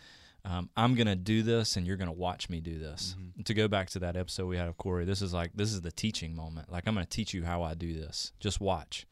um, 0.45 0.71
I'm 0.77 0.95
gonna 0.95 1.17
do 1.17 1.43
this, 1.43 1.77
and 1.77 1.87
you're 1.87 1.97
gonna 1.97 2.13
watch 2.13 2.49
me 2.49 2.61
do 2.61 2.79
this. 2.79 3.17
To 3.45 3.55
go 3.55 3.69
back 3.69 3.91
to 3.91 3.99
that 4.01 4.17
episode 4.17 4.47
we 4.47 4.57
had 4.57 4.69
of 4.69 4.77
Cory, 4.77 5.05
this 5.05 5.23
is 5.23 5.33
like 5.33 5.53
this 5.55 5.73
is 5.73 5.81
the 5.83 5.93
teaching 5.93 6.35
moment. 6.35 6.71
Like 6.71 6.87
I'm 6.87 6.95
gonna 6.95 7.07
teach 7.07 7.35
you 7.35 7.45
how 7.45 7.63
I 7.63 7.75
do 7.75 7.93
this. 7.95 8.33
Just 8.41 8.61
watch. 8.61 9.07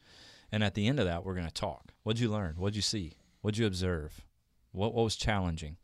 And 0.51 0.63
at 0.63 0.73
the 0.73 0.87
end 0.87 0.99
of 0.99 1.05
that, 1.05 1.23
we're 1.23 1.35
gonna 1.35 1.51
talk. 1.51 1.93
What'd 2.03 2.19
you 2.19 2.29
learn? 2.29 2.55
What'd 2.57 2.75
you 2.75 2.81
see? 2.81 3.13
What'd 3.41 3.57
you 3.57 3.67
observe? 3.67 4.25
What 4.71 4.93
what 4.93 5.03
was 5.03 5.15
challenging? 5.15 5.77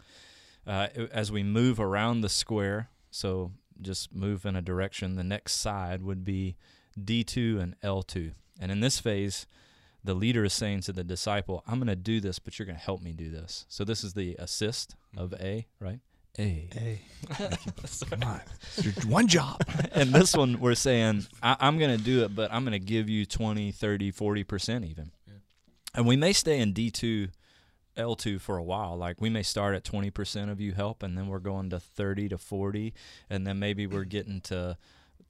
Uh, 0.66 0.88
as 1.12 1.32
we 1.32 1.44
move 1.44 1.80
around 1.80 2.22
the 2.22 2.30
square, 2.30 2.90
so 3.12 3.52
just 3.82 4.14
move 4.14 4.46
in 4.46 4.56
a 4.56 4.62
direction. 4.62 5.16
The 5.16 5.24
next 5.24 5.54
side 5.54 6.02
would 6.02 6.24
be 6.24 6.56
D2 7.00 7.60
and 7.60 7.80
L2. 7.82 8.34
And 8.60 8.72
in 8.72 8.80
this 8.80 9.00
phase, 9.00 9.46
the 10.06 10.14
leader 10.14 10.44
is 10.46 10.54
saying 10.54 10.82
to 10.82 10.94
the 10.94 11.04
disciple, 11.04 11.64
I'm 11.68 11.80
going 11.80 11.88
to 11.88 11.96
do 11.96 12.20
this, 12.22 12.40
but 12.40 12.58
you're 12.58 12.66
going 12.66 12.78
to 12.78 12.84
help 12.84 13.02
me 13.02 13.12
do 13.12 13.30
this. 13.30 13.66
So 13.70 13.84
this 13.84 14.04
is 14.04 14.14
the 14.14 14.36
assist 14.40 14.96
of 15.18 15.32
mm-hmm. 15.32 15.44
A, 15.44 15.68
right? 15.80 16.00
A. 16.38 16.70
A. 16.76 17.02
Come 18.10 18.24
on. 18.24 18.42
It's 18.78 19.04
your 19.04 19.12
one 19.12 19.28
job. 19.28 19.62
and 19.94 20.14
this 20.14 20.36
one 20.36 20.60
we're 20.60 20.76
saying 20.76 21.26
I, 21.42 21.56
i'm 21.60 21.80
going 21.80 21.98
to 21.98 22.04
do 22.04 22.24
it 22.24 22.36
but 22.36 22.54
i'm 22.54 22.64
going 22.64 22.74
to 22.74 22.80
give 22.80 23.10
you 23.10 23.26
20 23.26 23.72
30 23.72 24.12
40% 24.12 24.90
even 24.90 25.12
Yeah. 25.28 25.34
and 25.96 26.06
we 26.06 26.16
may 26.18 26.34
stay 26.34 26.60
in 26.60 26.74
d2 26.74 27.30
l2 27.98 28.42
for 28.42 28.58
a 28.58 28.64
while 28.64 28.98
like 28.98 29.22
we 29.22 29.30
may 29.30 29.44
start 29.44 29.76
at 29.76 29.84
20% 29.86 30.52
of 30.52 30.60
you 30.60 30.74
help 30.74 31.02
and 31.02 31.18
then 31.18 31.28
we're 31.28 31.40
going 31.40 31.70
to 31.70 31.80
30 31.80 32.30
to 32.30 32.38
40 32.38 32.94
and 33.30 33.48
then 33.48 33.58
maybe 33.58 33.88
we're 33.88 34.04
getting 34.04 34.42
to 34.42 34.78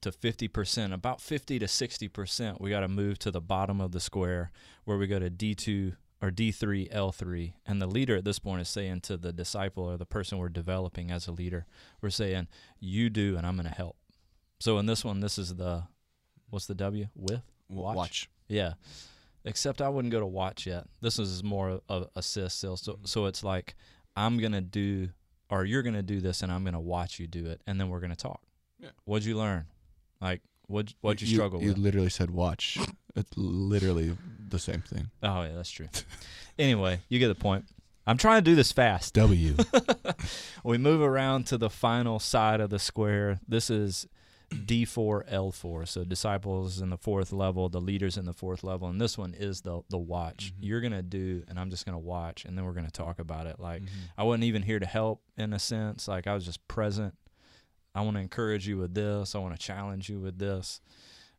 to 0.00 0.10
50% 0.10 0.92
about 0.92 1.20
50 1.20 1.58
to 1.58 1.66
60% 1.66 2.60
we 2.60 2.70
got 2.70 2.80
to 2.80 2.88
move 2.88 3.18
to 3.20 3.30
the 3.30 3.40
bottom 3.40 3.80
of 3.80 3.92
the 3.92 4.00
square 4.00 4.50
where 4.84 4.98
we 4.98 5.06
go 5.06 5.18
to 5.18 5.30
d2 5.30 5.94
or 6.22 6.30
d3 6.30 6.92
l3 6.92 7.52
and 7.66 7.80
the 7.80 7.86
leader 7.86 8.16
at 8.16 8.24
this 8.24 8.38
point 8.38 8.60
is 8.60 8.68
saying 8.68 9.00
to 9.00 9.16
the 9.16 9.32
disciple 9.32 9.84
or 9.84 9.96
the 9.96 10.06
person 10.06 10.38
we're 10.38 10.48
developing 10.48 11.10
as 11.10 11.26
a 11.26 11.32
leader 11.32 11.66
we're 12.00 12.10
saying 12.10 12.46
you 12.78 13.10
do 13.10 13.36
and 13.36 13.46
i'm 13.46 13.56
going 13.56 13.68
to 13.68 13.74
help 13.74 13.96
so 14.58 14.78
in 14.78 14.86
this 14.86 15.04
one, 15.04 15.20
this 15.20 15.38
is 15.38 15.54
the 15.54 15.84
what's 16.50 16.66
the 16.66 16.74
W 16.74 17.06
with? 17.14 17.42
Watch. 17.68 17.96
Watch. 17.96 18.30
Yeah. 18.48 18.74
Except 19.44 19.80
I 19.80 19.88
wouldn't 19.88 20.12
go 20.12 20.20
to 20.20 20.26
watch 20.26 20.66
yet. 20.66 20.86
This 21.00 21.18
is 21.18 21.44
more 21.44 21.80
of 21.88 22.08
assist 22.16 22.58
still. 22.58 22.76
So 22.76 22.98
so 23.04 23.26
it's 23.26 23.44
like 23.44 23.74
I'm 24.16 24.38
gonna 24.38 24.60
do 24.60 25.10
or 25.50 25.64
you're 25.64 25.82
gonna 25.82 26.02
do 26.02 26.20
this 26.20 26.42
and 26.42 26.50
I'm 26.50 26.64
gonna 26.64 26.80
watch 26.80 27.18
you 27.18 27.26
do 27.26 27.46
it 27.46 27.60
and 27.66 27.78
then 27.78 27.88
we're 27.88 28.00
gonna 28.00 28.16
talk. 28.16 28.40
Yeah. 28.78 28.90
What'd 29.04 29.26
you 29.26 29.36
learn? 29.36 29.66
Like 30.20 30.42
what 30.66 30.92
what'd 31.00 31.22
you, 31.22 31.28
struggle 31.34 31.60
You 31.60 31.68
with? 31.68 31.76
You 31.78 31.82
literally 31.82 32.10
said 32.10 32.30
watch. 32.30 32.78
It's 33.14 33.30
literally 33.36 34.16
the 34.48 34.58
same 34.58 34.82
thing. 34.82 35.10
oh 35.22 35.42
yeah, 35.42 35.52
that's 35.54 35.70
true. 35.70 35.88
anyway, 36.58 37.00
you 37.08 37.18
get 37.18 37.28
the 37.28 37.34
point. 37.34 37.64
I'm 38.06 38.18
trying 38.18 38.42
to 38.44 38.50
do 38.50 38.54
this 38.54 38.70
fast. 38.72 39.14
W. 39.14 39.56
we 40.64 40.78
move 40.78 41.00
around 41.00 41.46
to 41.48 41.58
the 41.58 41.70
final 41.70 42.18
side 42.18 42.60
of 42.60 42.70
the 42.70 42.78
square. 42.78 43.40
This 43.48 43.68
is 43.70 44.06
D4 44.52 45.28
L4. 45.28 45.88
So 45.88 46.04
disciples 46.04 46.80
in 46.80 46.90
the 46.90 46.96
fourth 46.96 47.32
level, 47.32 47.68
the 47.68 47.80
leaders 47.80 48.16
in 48.16 48.24
the 48.26 48.32
fourth 48.32 48.62
level, 48.62 48.88
and 48.88 49.00
this 49.00 49.18
one 49.18 49.34
is 49.34 49.62
the 49.62 49.82
the 49.90 49.98
watch. 49.98 50.52
Mhm. 50.52 50.64
You're 50.64 50.80
gonna 50.80 51.02
do, 51.02 51.42
and 51.48 51.58
I'm 51.58 51.70
just 51.70 51.84
gonna 51.84 51.98
watch, 51.98 52.44
and 52.44 52.56
then 52.56 52.64
we're 52.64 52.72
gonna 52.74 52.90
talk 52.90 53.18
about 53.18 53.46
it. 53.46 53.58
Like 53.58 53.82
Mhm. 53.82 53.88
I 54.16 54.22
wasn't 54.22 54.44
even 54.44 54.62
here 54.62 54.78
to 54.78 54.86
help 54.86 55.22
in 55.36 55.52
a 55.52 55.58
sense. 55.58 56.06
Like 56.06 56.26
I 56.26 56.34
was 56.34 56.44
just 56.44 56.66
present. 56.68 57.14
I 57.96 58.02
want 58.02 58.16
to 58.16 58.20
encourage 58.20 58.68
you 58.68 58.76
with 58.76 58.94
this. 58.94 59.34
I 59.34 59.38
want 59.38 59.58
to 59.58 59.60
challenge 59.60 60.10
you 60.10 60.20
with 60.20 60.38
this. 60.38 60.82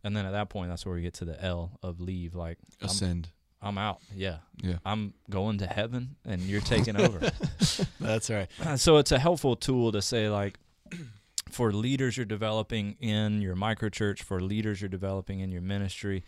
And 0.04 0.18
then 0.18 0.26
at 0.26 0.32
that 0.32 0.50
point, 0.50 0.70
that's 0.70 0.86
where 0.86 0.96
we 0.96 1.04
get 1.04 1.14
to 1.16 1.26
the 1.26 1.42
L 1.44 1.78
of 1.84 2.02
leave. 2.02 2.34
Like 2.34 2.58
I'm, 2.82 2.88
Ascend. 2.88 3.30
I'm 3.62 3.78
out. 3.78 4.00
Yeah, 4.16 4.38
Yeah. 4.62 4.78
I'm 4.86 5.14
going 5.30 5.60
to 5.60 5.68
heaven, 5.68 6.16
and 6.26 6.42
you're 6.42 6.62
taking 6.62 6.96
over. 6.96 7.20
That's 8.00 8.30
right. 8.30 8.48
So 8.78 8.98
it's 8.98 9.12
a 9.12 9.20
helpful 9.20 9.56
tool 9.56 9.92
to 9.92 10.02
say 10.02 10.30
like 10.30 10.60
for 11.52 11.72
leaders 11.72 12.18
you're 12.18 12.26
developing 12.26 12.98
in 13.00 13.42
your 13.42 13.56
microchurch 13.56 14.22
for 14.22 14.40
leaders 14.42 14.82
you're 14.82 14.90
developing 14.90 15.40
in 15.40 15.52
your 15.52 15.62
ministry 15.62 16.24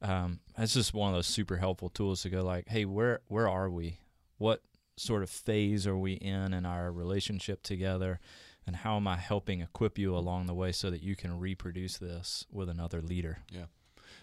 um, 0.00 0.40
it's 0.56 0.74
just 0.74 0.94
one 0.94 1.10
of 1.10 1.16
those 1.16 1.26
super 1.26 1.56
helpful 1.56 1.88
tools 1.90 2.22
to 2.22 2.30
go 2.30 2.42
like 2.44 2.68
hey 2.68 2.84
where 2.84 3.20
where 3.26 3.48
are 3.48 3.68
we 3.68 3.98
what 4.38 4.62
sort 4.96 5.22
of 5.22 5.28
phase 5.28 5.86
are 5.86 5.96
we 5.98 6.12
in 6.12 6.54
in 6.54 6.64
our 6.64 6.92
relationship 6.92 7.62
together 7.62 8.20
and 8.66 8.76
how 8.76 8.96
am 8.96 9.06
i 9.08 9.16
helping 9.16 9.60
equip 9.60 9.98
you 9.98 10.14
along 10.16 10.46
the 10.46 10.54
way 10.54 10.72
so 10.72 10.90
that 10.90 11.02
you 11.02 11.16
can 11.16 11.38
reproduce 11.38 11.98
this 11.98 12.46
with 12.52 12.68
another 12.68 13.00
leader 13.02 13.38
Yeah, 13.50 13.66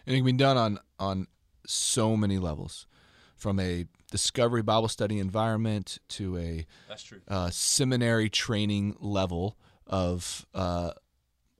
And 0.05 0.15
it 0.15 0.19
can 0.19 0.25
be 0.25 0.31
done 0.33 0.57
on 0.57 0.79
on 0.99 1.27
so 1.65 2.15
many 2.15 2.37
levels, 2.39 2.87
from 3.35 3.59
a 3.59 3.85
discovery 4.09 4.61
Bible 4.61 4.87
study 4.87 5.19
environment 5.19 5.97
to 6.09 6.37
a 6.37 6.65
that's 6.87 7.03
true 7.03 7.19
uh, 7.27 7.49
seminary 7.49 8.29
training 8.29 8.95
level 9.01 9.57
of 9.85 10.45
uh, 10.55 10.91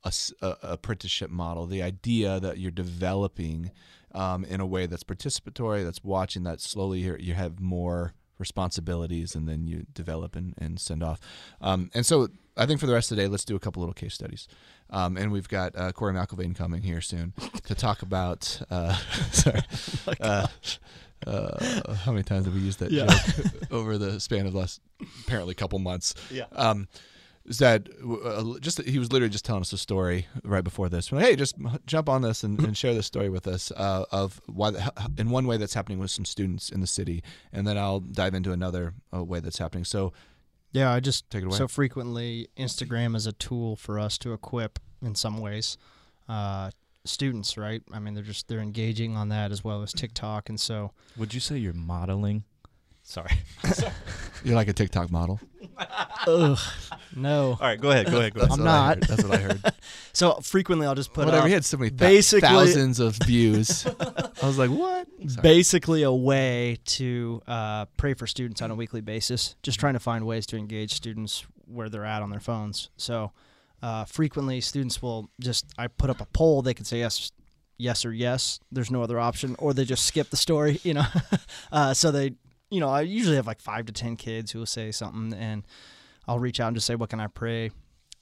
a, 0.04 0.08
s- 0.08 0.34
a- 0.42 0.56
a 0.64 0.72
apprenticeship 0.74 1.30
model. 1.30 1.66
The 1.68 1.84
idea 1.84 2.40
that 2.40 2.58
you're 2.58 2.72
developing 2.72 3.72
um, 4.14 4.46
in 4.46 4.62
a 4.62 4.66
way 4.66 4.86
that's 4.86 5.04
participatory, 5.04 5.84
that's 5.84 6.04
watching, 6.04 6.44
that 6.44 6.62
slowly 6.62 7.00
you 7.02 7.18
you 7.20 7.34
have 7.34 7.60
more 7.60 8.14
responsibilities, 8.40 9.36
and 9.36 9.48
then 9.48 9.68
you 9.68 9.86
develop 9.94 10.36
and, 10.36 10.54
and 10.58 10.80
send 10.80 11.04
off. 11.04 11.20
Um, 11.62 11.90
and 11.94 12.06
so 12.06 12.30
I 12.58 12.66
think 12.66 12.80
for 12.80 12.88
the 12.88 12.94
rest 12.94 13.12
of 13.12 13.18
the 13.18 13.24
day, 13.24 13.28
let's 13.28 13.46
do 13.46 13.56
a 13.56 13.60
couple 13.60 13.82
little 13.82 13.94
case 13.94 14.14
studies. 14.14 14.48
Um, 14.90 15.18
and 15.18 15.32
we've 15.32 15.48
got 15.50 15.76
uh, 15.76 15.92
Cory 15.92 16.14
McElvain 16.14 16.56
coming 16.56 16.82
here 16.82 17.02
soon 17.02 17.34
to 17.66 17.76
talk 17.76 18.02
about. 18.02 18.60
Uh, 18.70 18.94
sorry. 19.32 19.62
uh, 20.22 20.48
uh, 21.26 21.94
how 21.96 22.12
many 22.12 22.24
times 22.24 22.46
have 22.46 22.54
we 22.54 22.62
used 22.62 22.80
that 22.80 22.92
Yeah. 22.92 23.06
joke 23.08 23.46
over 23.72 23.98
the 23.98 24.20
span 24.20 24.46
of 24.46 24.54
the 24.54 24.60
last 24.60 24.82
apparently 25.26 25.54
couple 25.54 25.80
months? 25.80 26.14
Yeah. 26.32 26.46
Um, 26.54 26.88
is 27.46 27.60
that 27.60 27.88
uh, 28.26 28.60
just 28.60 28.82
he 28.84 29.00
was 29.00 29.12
literally 29.14 29.30
just 29.32 29.46
telling 29.46 29.62
us 29.62 29.72
a 29.72 29.78
story 29.78 30.28
right 30.44 30.64
before 30.66 30.90
this. 30.90 31.12
We're 31.12 31.20
like, 31.20 31.28
hey, 31.28 31.36
just 31.38 31.56
jump 31.86 32.10
on 32.10 32.22
this 32.22 32.44
and, 32.44 32.60
and 32.60 32.76
share 32.76 32.94
this 32.94 33.06
story 33.06 33.30
with 33.30 33.48
us 33.48 33.72
uh, 33.72 34.04
of 34.12 34.42
why, 34.48 34.72
the, 34.72 34.92
in 35.18 35.30
one 35.30 35.48
way 35.48 35.56
that's 35.56 35.74
happening 35.74 35.98
with 35.98 36.12
some 36.12 36.26
students 36.26 36.70
in 36.70 36.82
the 36.82 36.88
city, 36.88 37.24
and 37.54 37.66
then 37.66 37.78
I'll 37.78 38.02
dive 38.02 38.34
into 38.34 38.52
another 38.52 38.94
uh, 39.16 39.24
way 39.24 39.40
that's 39.40 39.60
happening. 39.60 39.86
So 39.86 40.12
Yeah, 40.78 40.92
I 40.92 41.00
just 41.00 41.30
take 41.30 41.44
it 41.44 41.48
away. 41.48 41.58
so 41.58 41.68
frequently 41.68 42.50
Instagram 42.58 43.16
is 43.16 43.26
a 43.26 43.34
tool 43.34 43.76
for 43.76 44.00
us 44.00 44.18
to 44.20 44.34
equip 44.34 44.80
in 45.02 45.16
some 45.16 45.38
ways 45.38 45.78
uh, 46.30 46.72
students, 47.06 47.58
right? 47.58 47.82
I 47.92 48.00
mean, 48.00 48.14
they're 48.14 48.24
just 48.24 48.48
they're 48.48 48.60
engaging 48.60 49.16
on 49.16 49.30
that 49.30 49.52
as 49.52 49.64
well 49.64 49.82
as 49.84 49.94
TikTok, 49.94 50.50
and 50.50 50.60
so 50.60 50.92
would 51.18 51.34
you 51.34 51.40
say 51.40 51.58
you're 51.58 51.74
modeling 51.74 52.44
sorry 53.10 53.32
You're 54.44 54.56
like 54.56 54.68
a 54.68 54.74
TikTok 54.74 55.12
model. 55.12 55.40
ugh, 56.28 56.60
no. 57.16 57.52
all 57.52 57.58
right 57.60 57.80
go 57.80 57.90
ahead 57.92 58.10
go 58.12 58.20
ahead 58.20 58.34
go 58.34 58.42
ahead 58.42 58.52
I'm 58.52 58.60
what 58.60 58.68
I 58.68 58.72
not. 58.72 58.96
heard. 58.96 59.04
That's 59.04 59.24
what 59.24 59.34
I 59.40 59.42
heard. 59.42 59.62
So 60.14 60.34
frequently 60.42 60.88
I'll 60.88 60.96
just 60.96 61.14
put 61.14 61.26
Whatever. 61.26 61.44
up 61.44 61.48
He 61.48 61.54
had 61.54 61.64
so 61.64 61.78
many 61.78 61.92
thou- 61.92 62.08
basically- 62.08 62.48
thousands 62.50 63.00
of 63.00 63.16
views. 63.18 63.86
I 64.42 64.46
was 64.48 64.58
like, 64.58 64.72
what? 64.72 65.08
Sorry. 65.28 65.42
basically 65.44 66.02
a 66.04 66.12
way 66.12 66.80
to 66.86 67.42
uh, 67.48 67.86
pray 67.98 68.16
for 68.16 68.26
students 68.26 68.62
on 68.64 68.72
a 68.72 68.76
weekly 68.76 69.02
basis. 69.02 69.56
Just 69.62 69.80
trying 69.80 69.94
to 69.94 70.00
find 70.00 70.26
ways 70.26 70.48
to 70.48 70.58
engage 70.58 70.94
students 70.94 71.46
where 71.66 71.88
they're 71.88 72.04
at 72.06 72.24
on 72.24 72.32
their 72.32 72.40
phones. 72.40 72.90
So 72.98 73.32
uh, 73.84 74.06
frequently, 74.06 74.60
students 74.60 75.04
will 75.04 75.30
just 75.40 75.66
I 75.78 75.86
put 75.88 76.10
up 76.10 76.20
a 76.20 76.26
poll. 76.26 76.64
They 76.64 76.74
can 76.74 76.86
say 76.86 76.98
yes, 77.00 77.32
yes 77.78 78.04
or 78.04 78.12
yes. 78.12 78.60
There's 78.72 78.90
no 78.90 79.04
other 79.04 79.20
option, 79.20 79.56
or 79.60 79.72
they 79.76 79.86
just 79.86 80.04
skip 80.06 80.32
the 80.32 80.38
story. 80.38 80.80
You 80.84 80.96
know, 80.96 81.06
uh, 81.72 81.94
so 81.94 82.10
they, 82.10 82.34
you 82.70 82.80
know, 82.80 82.90
I 82.90 83.02
usually 83.02 83.36
have 83.38 83.48
like 83.48 83.62
five 83.62 83.86
to 83.88 83.94
ten 83.94 84.16
kids 84.16 84.52
who 84.52 84.60
will 84.60 84.66
say 84.66 84.92
something, 84.92 85.34
and 85.38 85.66
I'll 86.28 86.40
reach 86.40 86.60
out 86.60 86.68
and 86.68 86.76
just 86.76 86.88
say, 86.88 86.96
"What 86.96 87.10
can 87.10 87.20
I 87.20 87.28
pray?" 87.28 87.72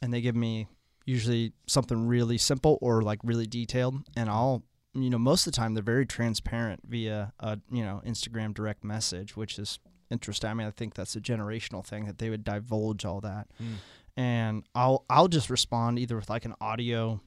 And 0.02 0.14
they 0.14 0.22
give 0.22 0.36
me 0.36 0.68
usually 1.06 1.54
something 1.68 2.08
really 2.08 2.38
simple 2.38 2.78
or 2.82 3.02
like 3.02 3.20
really 3.24 3.48
detailed, 3.48 3.96
and 4.16 4.30
I'll 4.30 4.64
you 4.94 5.10
know 5.10 5.18
most 5.18 5.46
of 5.46 5.54
the 5.54 5.58
time 5.58 5.74
they're 5.74 5.84
very 5.84 6.06
transparent 6.06 6.82
via 6.88 7.34
a 7.40 7.60
you 7.72 7.84
know 7.84 8.02
Instagram 8.06 8.54
direct 8.54 8.84
message, 8.84 9.36
which 9.36 9.58
is 9.60 9.80
interesting. 10.12 10.50
I 10.50 10.54
mean, 10.54 10.68
I 10.68 10.72
think 10.72 10.94
that's 10.94 11.16
a 11.16 11.22
generational 11.22 11.84
thing 11.86 12.06
that 12.06 12.20
they 12.20 12.30
would 12.30 12.44
divulge 12.44 13.04
all 13.06 13.22
that, 13.22 13.48
Mm. 13.62 13.76
and 14.16 14.64
I'll 14.76 15.06
I'll 15.10 15.28
just 15.28 15.50
respond 15.50 15.98
either 16.00 16.16
with 16.16 16.30
like 16.30 16.46
an 16.46 16.54
audio, 16.62 17.20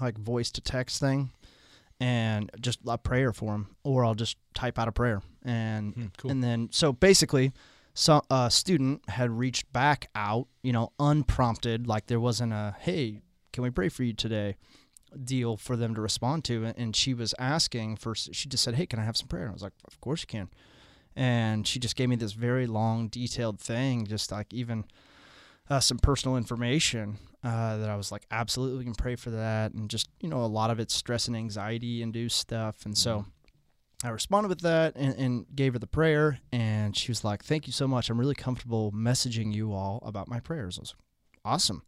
like 0.00 0.18
voice 0.18 0.50
to 0.52 0.60
text 0.60 0.98
thing, 1.00 1.30
and 2.00 2.50
just 2.60 2.80
a 2.86 2.98
prayer 2.98 3.32
for 3.32 3.52
them, 3.52 3.76
or 3.84 4.04
I'll 4.04 4.14
just 4.14 4.36
type 4.54 4.78
out 4.78 4.88
a 4.88 4.92
prayer, 4.92 5.22
and 5.44 5.94
Hmm, 5.94 6.06
cool. 6.16 6.30
and 6.30 6.42
then 6.42 6.68
so 6.72 6.92
basically. 6.92 7.52
So 7.92 8.22
a 8.30 8.50
student 8.52 9.06
had 9.08 9.30
reached 9.32 9.70
back 9.72 10.08
out, 10.14 10.46
you 10.62 10.72
know, 10.72 10.92
unprompted, 11.00 11.86
like 11.88 12.06
there 12.06 12.20
wasn't 12.20 12.52
a 12.52 12.74
"Hey, 12.78 13.20
can 13.52 13.62
we 13.64 13.70
pray 13.70 13.88
for 13.88 14.02
you 14.04 14.12
today?" 14.14 14.56
deal 15.24 15.56
for 15.56 15.74
them 15.74 15.92
to 15.92 16.00
respond 16.00 16.44
to 16.44 16.72
and 16.76 16.94
she 16.94 17.12
was 17.14 17.34
asking 17.36 17.96
for 17.96 18.14
she 18.14 18.48
just 18.48 18.62
said 18.62 18.76
hey 18.76 18.86
can 18.86 19.00
i 19.00 19.04
have 19.04 19.16
some 19.16 19.26
prayer 19.26 19.42
and 19.42 19.50
i 19.50 19.52
was 19.52 19.60
like 19.62 19.72
of 19.88 20.00
course 20.00 20.20
you 20.22 20.26
can 20.28 20.48
and 21.16 21.66
she 21.66 21.80
just 21.80 21.96
gave 21.96 22.08
me 22.08 22.14
this 22.14 22.30
very 22.30 22.64
long 22.64 23.08
detailed 23.08 23.58
thing 23.58 24.06
just 24.06 24.30
like 24.30 24.54
even 24.54 24.84
uh, 25.68 25.80
some 25.80 25.98
personal 25.98 26.36
information 26.36 27.18
uh, 27.42 27.76
that 27.78 27.88
i 27.88 27.96
was 27.96 28.12
like 28.12 28.26
absolutely 28.30 28.78
we 28.78 28.84
can 28.84 28.94
pray 28.94 29.16
for 29.16 29.30
that 29.30 29.72
and 29.72 29.88
just 29.88 30.08
you 30.20 30.28
know 30.28 30.44
a 30.44 30.46
lot 30.46 30.70
of 30.70 30.78
it's 30.78 30.94
stress 30.94 31.26
and 31.26 31.36
anxiety 31.36 32.02
induced 32.02 32.38
stuff. 32.38 32.84
And 32.84 32.96
so 32.96 33.24
i 34.02 34.08
responded 34.08 34.48
with 34.48 34.60
that 34.60 34.96
and, 34.96 35.14
and 35.14 35.46
gave 35.54 35.74
her 35.74 35.78
the 35.78 35.86
prayer. 35.86 36.40
And 36.52 36.96
she 36.96 37.10
was 37.10 37.24
like 37.24 37.44
thank 37.44 37.66
you 37.66 37.72
so 37.72 37.86
much. 37.86 38.10
I'm 38.10 38.18
really 38.18 38.34
comfortable 38.34 38.92
messaging 38.92 39.52
you 39.54 39.72
all 39.72 40.02
about 40.04 40.28
my 40.28 40.40
prayers. 40.40 40.78
I 40.78 40.82
was 40.82 40.94
like, 40.94 41.52
awesome. 41.54 41.82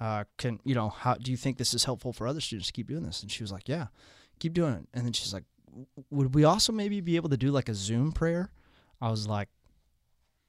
Uh, 0.00 0.24
can 0.36 0.58
you 0.64 0.74
know 0.74 0.88
how 0.88 1.14
do 1.14 1.30
you 1.30 1.36
think 1.36 1.58
this 1.58 1.74
is 1.74 1.84
helpful 1.84 2.12
for 2.12 2.26
other 2.26 2.40
students 2.40 2.66
to 2.68 2.72
keep 2.72 2.88
doing 2.88 3.04
this? 3.04 3.22
And 3.22 3.30
she 3.30 3.42
was 3.42 3.52
like 3.52 3.68
yeah 3.68 3.86
keep 4.38 4.52
doing 4.52 4.74
it. 4.74 4.88
And 4.92 5.06
then 5.06 5.12
she's 5.12 5.32
like 5.32 5.44
would 6.10 6.34
we 6.34 6.44
also 6.44 6.72
maybe 6.72 7.00
be 7.00 7.16
able 7.16 7.30
to 7.30 7.36
do 7.36 7.50
like 7.50 7.68
a 7.68 7.74
zoom 7.74 8.12
prayer? 8.12 8.50
I 9.00 9.10
was 9.10 9.26
like 9.26 9.48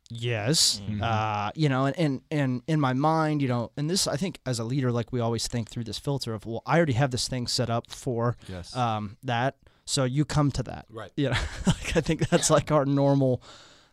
yes 0.10 0.82
Mhm. 0.88 1.02
uh, 1.02 1.52
you 1.56 1.70
know 1.70 1.86
and, 1.86 1.96
and 1.98 2.22
and 2.30 2.62
in 2.68 2.80
my 2.80 2.94
mind 2.94 3.42
you 3.42 3.48
know 3.48 3.72
and 3.78 3.90
this 3.90 4.06
i 4.08 4.16
think 4.16 4.40
as 4.46 4.60
a 4.60 4.64
leader 4.64 4.92
like 4.92 5.12
we 5.12 5.20
always 5.20 5.48
think 5.48 5.70
through 5.70 5.84
this 5.86 5.98
filter 5.98 6.34
of 6.34 6.46
well 6.46 6.62
i 6.66 6.76
already 6.78 6.94
have 6.94 7.12
this 7.12 7.28
thing 7.28 7.48
set 7.48 7.70
up 7.70 7.90
for 7.90 8.36
yes. 8.48 8.76
um, 8.76 9.18
that 9.24 9.56
so 9.86 10.04
you 10.04 10.24
come 10.26 10.52
to 10.52 10.62
that 10.64 10.86
right. 10.90 11.12
you 11.16 11.30
know 11.30 11.38
like 11.68 11.98
i 11.98 12.02
think 12.02 12.28
that's 12.30 12.50
like 12.50 12.72
our 12.72 12.86
normal 12.86 13.42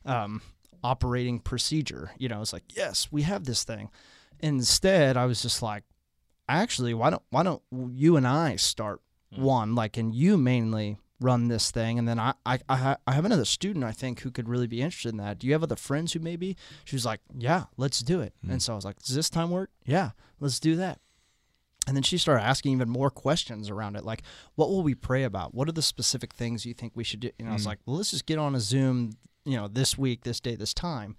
um, 0.05 0.41
operating 0.83 1.39
procedure. 1.39 2.11
You 2.17 2.31
know, 2.31 2.41
it's 2.41 2.55
like, 2.55 2.65
yes, 2.75 3.09
we 3.11 3.21
have 3.21 3.45
this 3.45 3.65
thing. 3.65 3.91
Instead, 4.39 5.19
I 5.19 5.27
was 5.27 5.43
just 5.43 5.61
like, 5.61 5.83
actually, 6.49 6.95
why 6.95 7.11
don't 7.11 7.23
why 7.29 7.43
don't 7.43 7.61
you 7.71 8.17
and 8.17 8.27
I 8.27 8.57
start 8.57 9.01
Mm. 9.35 9.43
one 9.43 9.75
like, 9.77 9.97
and 9.99 10.13
you 10.15 10.37
mainly 10.39 10.97
run 11.21 11.49
this 11.49 11.71
thing, 11.71 11.99
and 11.99 12.09
then 12.09 12.19
I 12.19 12.35
I 12.47 12.59
I, 12.69 13.13
have 13.13 13.25
another 13.25 13.45
student 13.45 13.85
I 13.85 13.93
think 13.93 14.21
who 14.21 14.31
could 14.31 14.49
really 14.49 14.67
be 14.67 14.81
interested 14.81 15.11
in 15.11 15.19
that. 15.19 15.39
Do 15.39 15.47
you 15.47 15.53
have 15.53 15.63
other 15.63 15.77
friends 15.77 16.13
who 16.13 16.21
maybe? 16.21 16.57
She 16.85 16.97
was 16.97 17.05
like, 17.05 17.21
yeah, 17.37 17.65
let's 17.77 18.01
do 18.01 18.21
it. 18.21 18.35
Mm. 18.45 18.53
And 18.53 18.63
so 18.63 18.73
I 18.73 18.77
was 18.77 18.85
like, 18.85 18.99
does 19.01 19.15
this 19.15 19.31
time 19.31 19.51
work? 19.51 19.71
Yeah, 19.85 20.11
let's 20.41 20.59
do 20.59 20.77
that. 20.77 20.99
And 21.87 21.97
then 21.97 22.03
she 22.03 22.19
started 22.19 22.45
asking 22.45 22.73
even 22.73 22.89
more 22.89 23.11
questions 23.11 23.71
around 23.71 23.97
it, 23.97 24.05
like, 24.05 24.23
what 24.55 24.69
will 24.69 24.83
we 24.83 24.95
pray 24.95 25.25
about? 25.25 25.55
What 25.55 25.69
are 25.69 25.73
the 25.73 25.83
specific 25.83 26.33
things 26.35 26.67
you 26.67 26.75
think 26.75 26.93
we 26.95 27.05
should 27.05 27.21
do? 27.21 27.31
And 27.39 27.49
I 27.49 27.53
was 27.53 27.63
Mm. 27.63 27.67
like, 27.67 27.79
well, 27.85 27.97
let's 27.97 28.11
just 28.11 28.27
get 28.27 28.39
on 28.39 28.55
a 28.55 28.61
Zoom, 28.61 29.13
you 29.45 29.57
know, 29.57 29.67
this 29.67 29.97
week, 29.99 30.23
this 30.23 30.41
day, 30.41 30.55
this 30.55 30.75
time. 30.75 31.17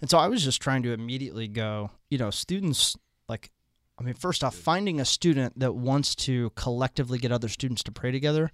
And 0.00 0.08
so 0.08 0.18
I 0.18 0.28
was 0.28 0.44
just 0.44 0.62
trying 0.62 0.82
to 0.84 0.92
immediately 0.92 1.48
go, 1.48 1.90
you 2.08 2.18
know, 2.18 2.30
students, 2.30 2.96
like, 3.28 3.50
I 3.98 4.04
mean, 4.04 4.14
first 4.14 4.44
off, 4.44 4.54
finding 4.54 5.00
a 5.00 5.04
student 5.04 5.58
that 5.58 5.74
wants 5.74 6.14
to 6.16 6.50
collectively 6.50 7.18
get 7.18 7.32
other 7.32 7.48
students 7.48 7.82
to 7.84 7.92
pray 7.92 8.12
together 8.12 8.52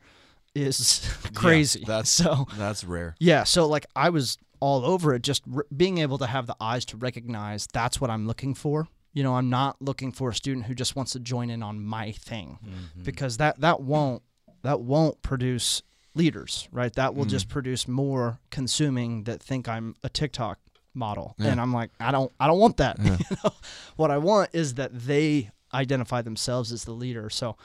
is 0.54 1.08
crazy. 1.34 1.84
that's- 1.86 2.10
so, 2.10 2.46
That's 2.56 2.84
rare. 2.84 3.14
yeah, 3.18 3.44
so 3.44 3.66
like 3.66 3.86
I 3.96 4.10
was 4.10 4.38
all 4.60 4.84
over 4.84 5.14
it, 5.14 5.22
just 5.22 5.42
r- 5.52 5.66
being 5.76 5.98
able 5.98 6.18
to 6.18 6.26
have 6.26 6.46
the 6.46 6.56
eyes 6.60 6.84
to 6.86 6.96
recognize 6.96 7.66
that's 7.72 8.00
what 8.00 8.10
I'm 8.10 8.26
looking 8.26 8.54
for. 8.54 8.86
You 9.12 9.22
know, 9.22 9.34
I'm 9.34 9.50
not 9.50 9.76
looking 9.82 10.12
for 10.12 10.30
a 10.30 10.34
student 10.34 10.66
who 10.66 10.74
just 10.74 10.96
wants 10.96 11.12
to 11.12 11.20
join 11.20 11.50
in 11.50 11.62
on 11.62 11.84
my 11.84 12.12
thing 12.12 12.58
Mhm. 12.64 13.04
because 13.04 13.36
that 13.38 13.60
that 13.60 13.80
won't 13.82 14.22
that 14.62 14.80
won't 14.80 15.20
produce 15.22 15.82
leaders, 16.14 16.68
right? 16.70 16.92
That 16.94 17.14
will 17.14 17.24
Mhm. 17.24 17.30
just 17.30 17.48
produce 17.48 17.88
more 17.88 18.38
consuming 18.50 19.24
that 19.24 19.42
think 19.42 19.68
I'm 19.68 19.96
a 20.04 20.08
TikTok 20.08 20.58
model. 20.94 21.34
Yeah. 21.38 21.48
And 21.48 21.60
I'm 21.60 21.72
like, 21.72 21.90
I 21.98 22.10
don't 22.12 22.30
I 22.38 22.46
don't 22.46 22.58
want 22.60 22.76
that. 22.76 22.98
Yeah. 23.00 23.16
you 23.30 23.36
know? 23.44 23.52
What 23.96 24.10
I 24.10 24.18
want 24.18 24.50
is 24.52 24.74
that 24.74 24.90
they 25.06 25.50
identify 25.74 26.22
themselves 26.22 26.70
as 26.70 26.84
the 26.84 26.92
leader. 26.92 27.28
So 27.30 27.56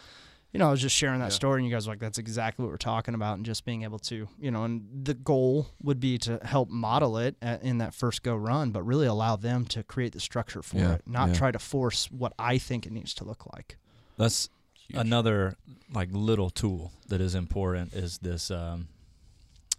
you 0.58 0.64
know, 0.64 0.70
I 0.70 0.72
was 0.72 0.82
just 0.82 0.96
sharing 0.96 1.20
that 1.20 1.26
Yeah. 1.26 1.30
story, 1.30 1.62
and 1.62 1.70
you 1.70 1.76
guys 1.76 1.86
were 1.86 1.92
like, 1.92 2.00
"That's 2.00 2.18
exactly 2.18 2.64
what 2.66 2.72
we're 2.72 2.78
talking 2.78 3.14
about," 3.14 3.36
and 3.38 3.46
just 3.46 3.64
being 3.64 3.84
able 3.84 4.00
to, 4.00 4.28
you 4.40 4.50
know, 4.50 4.64
and 4.64 4.88
the 5.06 5.14
goal 5.14 5.68
would 5.84 6.00
be 6.00 6.18
to 6.18 6.40
help 6.44 6.68
model 6.70 7.16
it 7.20 7.36
at, 7.44 7.62
in 7.62 7.78
that 7.78 7.94
first 7.94 8.24
go 8.24 8.36
run, 8.36 8.72
but 8.72 8.82
really 8.82 9.06
allow 9.06 9.36
them 9.36 9.66
to 9.66 9.84
create 9.84 10.14
the 10.14 10.20
structure 10.20 10.64
for 10.64 10.78
Yeah, 10.78 10.94
it, 10.96 11.04
not 11.06 11.28
yeah. 11.30 11.34
try 11.36 11.52
to 11.52 11.60
force 11.60 12.10
what 12.10 12.34
I 12.40 12.58
think 12.58 12.88
it 12.88 12.92
needs 12.92 13.14
to 13.16 13.24
look 13.24 13.46
like. 13.54 13.78
That's 14.18 14.50
Huge. 14.74 15.00
another 15.00 15.58
like 15.94 16.10
little 16.12 16.50
tool 16.50 16.92
that 17.08 17.22
is 17.22 17.36
important 17.36 17.94
is 17.94 18.18
this 18.18 18.50
um, 18.50 18.88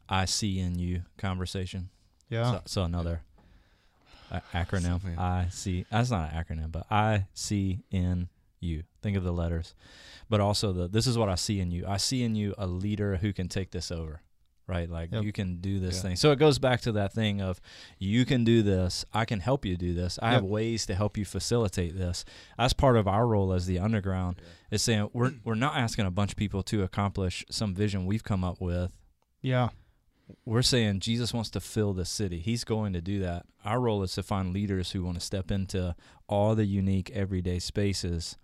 I 0.09 0.27
see 0.27 0.61
in 0.61 0.79
you 0.79 1.03
conversation. 1.17 1.89
Yeah, 2.31 2.53
So, 2.53 2.63
so 2.67 2.83
another 2.85 3.23
acronym. 4.55 4.83
Something. 4.83 5.19
I 5.19 5.49
see. 5.51 5.87
That's 5.91 6.11
not 6.11 6.33
an 6.33 6.45
acronym, 6.45 6.71
but 6.71 6.87
I 6.91 7.27
see 7.35 7.81
in 7.91 8.29
you. 8.61 8.85
Think 9.03 9.17
of 9.17 9.25
the 9.25 9.33
letters, 9.33 9.75
but 10.29 10.41
also 10.41 10.73
the. 10.73 10.89
This 10.89 11.07
is 11.07 11.17
what 11.19 11.29
I 11.29 11.35
see 11.35 11.61
in 11.61 11.71
you. 11.71 11.85
I 11.87 11.97
see 11.97 12.23
in 12.23 12.35
you 12.35 12.55
a 12.59 12.67
leader 12.67 13.17
who 13.17 13.33
can 13.33 13.49
take 13.49 13.71
this 13.71 13.91
over. 13.91 14.23
Right, 14.67 14.91
like 14.91 15.13
Yep. 15.13 15.23
you 15.25 15.33
can 15.33 15.63
do 15.63 15.81
this 15.81 15.97
Yeah. 15.97 16.03
thing. 16.03 16.17
So 16.17 16.31
it 16.31 16.39
goes 16.39 16.59
back 16.59 16.83
to 16.83 16.93
that 16.93 17.15
thing 17.15 17.41
of 17.41 17.59
you 17.99 18.27
can 18.27 18.45
do 18.45 18.63
this. 18.63 19.03
I 19.15 19.25
can 19.25 19.41
help 19.41 19.65
you 19.65 19.79
do 19.79 19.95
this. 19.95 20.19
I 20.21 20.33
have 20.33 20.45
ways 20.45 20.85
to 20.87 20.95
help 20.95 21.17
you 21.17 21.25
facilitate 21.25 21.97
this. 21.97 22.23
That's 22.59 22.75
part 22.75 22.99
of 22.99 23.09
our 23.09 23.27
role 23.27 23.55
as 23.55 23.65
the 23.65 23.79
underground. 23.79 24.43
Is 24.71 24.83
saying 24.83 25.09
we're 25.15 25.33
we're 25.43 25.55
not 25.55 25.75
asking 25.77 26.05
a 26.05 26.11
bunch 26.11 26.33
of 26.33 26.37
people 26.37 26.63
to 26.65 26.83
accomplish 26.83 27.47
some 27.51 27.75
vision 27.75 28.05
we've 28.05 28.23
come 28.25 28.45
up 28.45 28.61
with 28.61 28.93
yeah, 29.41 29.71
we're 30.45 30.61
saying 30.61 31.01
Jesus 31.01 31.33
wants 31.33 31.49
to 31.51 31.61
fill 31.61 31.95
the 31.95 32.05
city. 32.05 32.39
He's 32.39 32.65
going 32.65 32.93
to 32.93 33.01
do 33.01 33.21
that. 33.21 33.47
Our 33.65 33.81
role 33.81 34.03
is 34.03 34.13
to 34.17 34.23
find 34.23 34.53
leaders 34.53 34.91
who 34.91 35.03
want 35.03 35.19
to 35.19 35.25
step 35.25 35.51
into 35.51 35.97
all 36.29 36.55
the 36.55 36.67
unique 36.67 37.09
everyday 37.15 37.59
spaces 37.59 38.37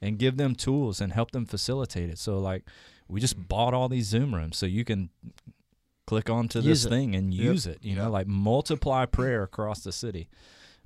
and 0.00 0.18
give 0.18 0.36
them 0.36 0.54
tools 0.54 1.00
and 1.00 1.12
help 1.12 1.30
them 1.30 1.46
facilitate 1.46 2.10
it. 2.10 2.18
So 2.18 2.38
like 2.38 2.64
we 3.08 3.20
just 3.20 3.48
bought 3.48 3.74
all 3.74 3.88
these 3.88 4.06
Zoom 4.06 4.34
rooms 4.34 4.56
so 4.56 4.66
you 4.66 4.84
can 4.84 5.10
click 6.06 6.30
onto 6.30 6.58
Use 6.60 6.82
this 6.82 6.84
it. 6.86 6.88
thing 6.90 7.14
and 7.14 7.32
Yep. 7.34 7.44
use 7.44 7.66
it, 7.66 7.78
you 7.82 7.96
know, 7.96 8.10
like 8.10 8.26
multiply 8.26 9.06
prayer 9.06 9.42
across 9.42 9.80
the 9.80 9.92
city. 9.92 10.28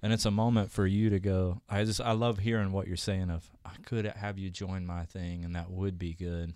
And 0.03 0.15
it's 0.15 0.25
a 0.25 0.31
moment 0.31 0.73
for 0.73 0.87
you 0.87 1.11
to 1.11 1.21
go, 1.21 1.61
I 1.69 1.85
just 1.85 2.01
I 2.01 2.13
love 2.13 2.39
hearing 2.39 2.73
what 2.73 2.87
you're 2.87 2.97
saying 2.97 3.31
of 3.31 3.51
I 3.65 3.73
could 3.85 4.07
have 4.07 4.39
you 4.39 4.49
join 4.51 4.87
my 4.87 5.05
thing 5.05 5.45
and 5.45 5.55
that 5.55 5.71
would 5.71 5.99
be 5.99 6.15
good 6.15 6.55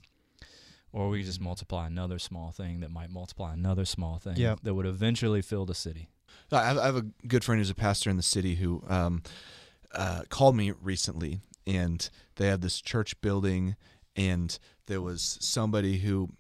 or 0.93 1.09
we 1.11 1.23
just 1.25 1.41
multiply 1.41 1.87
another 1.87 2.19
small 2.19 2.53
thing 2.53 2.81
that 2.81 2.91
might 2.91 3.11
multiply 3.11 3.53
another 3.53 3.85
small 3.85 4.19
thing 4.19 4.37
Yep. 4.37 4.61
that 4.63 4.75
would 4.75 4.87
eventually 4.87 5.43
fill 5.43 5.67
the 5.67 5.75
city. 5.75 6.09
I 6.53 6.65
have, 6.65 6.79
I 6.79 6.87
have 6.87 6.97
a 6.97 7.07
good 7.27 7.43
friend 7.45 7.59
who's 7.61 7.69
a 7.71 7.75
pastor 7.75 8.11
in 8.11 8.17
the 8.17 8.23
city 8.23 8.55
who 8.55 8.83
um, 8.89 9.23
uh, 9.93 10.23
called 10.29 10.57
me 10.57 10.71
recently, 10.71 11.41
and 11.67 12.09
they 12.37 12.47
had 12.47 12.63
this 12.63 12.81
church 12.81 13.21
building, 13.21 13.77
and 14.17 14.59
there 14.87 15.01
was 15.01 15.39
somebody 15.41 15.99
who 15.99 16.31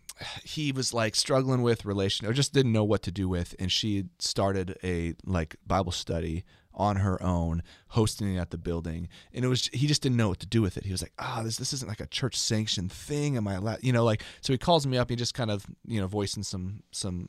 he 0.44 0.70
was 0.70 0.94
like 0.94 1.16
struggling 1.16 1.62
with 1.62 1.84
relation 1.84 2.26
or 2.26 2.32
just 2.32 2.52
didn't 2.52 2.72
know 2.72 2.84
what 2.84 3.02
to 3.02 3.10
do 3.10 3.28
with, 3.28 3.54
and 3.58 3.70
she 3.70 4.04
started 4.18 4.78
a 4.84 5.14
like 5.24 5.56
Bible 5.66 5.92
study 5.92 6.44
on 6.76 6.96
her 6.96 7.22
own, 7.22 7.62
hosting 7.88 8.34
it 8.34 8.38
at 8.38 8.50
the 8.50 8.58
building, 8.58 9.08
and 9.32 9.44
it 9.44 9.48
was 9.48 9.68
he 9.72 9.86
just 9.86 10.02
didn't 10.02 10.16
know 10.16 10.28
what 10.28 10.40
to 10.40 10.46
do 10.46 10.62
with 10.62 10.76
it. 10.76 10.84
He 10.84 10.92
was 10.92 11.02
like, 11.02 11.12
"Ah, 11.18 11.42
this 11.42 11.56
this 11.56 11.72
isn't 11.72 11.88
like 11.88 12.00
a 12.00 12.06
church 12.06 12.36
sanctioned 12.36 12.92
thing. 12.92 13.36
Am 13.36 13.48
I 13.48 13.54
allowed?" 13.54 13.82
You 13.82 13.92
know, 13.92 14.04
like 14.04 14.22
so 14.40 14.52
he 14.52 14.58
calls 14.58 14.86
me 14.86 14.98
up. 14.98 15.10
He 15.10 15.16
just 15.16 15.34
kind 15.34 15.50
of 15.50 15.66
you 15.86 16.00
know 16.00 16.06
voicing 16.06 16.42
some 16.42 16.82
some 16.90 17.28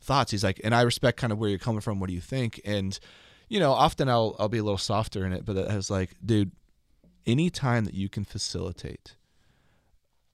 thoughts. 0.00 0.30
He's 0.30 0.44
like, 0.44 0.60
and 0.64 0.74
I 0.74 0.82
respect 0.82 1.18
kind 1.18 1.32
of 1.32 1.38
where 1.38 1.50
you're 1.50 1.58
coming 1.58 1.80
from. 1.80 2.00
What 2.00 2.08
do 2.08 2.14
you 2.14 2.20
think? 2.20 2.60
And 2.64 2.98
you 3.48 3.60
know, 3.60 3.72
often 3.72 4.08
I'll 4.08 4.36
I'll 4.38 4.48
be 4.48 4.58
a 4.58 4.64
little 4.64 4.78
softer 4.78 5.24
in 5.24 5.32
it, 5.32 5.44
but 5.44 5.70
I 5.70 5.76
was 5.76 5.90
like, 5.90 6.10
dude, 6.24 6.52
any 7.28 7.50
time 7.50 7.84
that 7.84 7.94
you 7.94 8.08
can 8.08 8.24
facilitate 8.24 9.14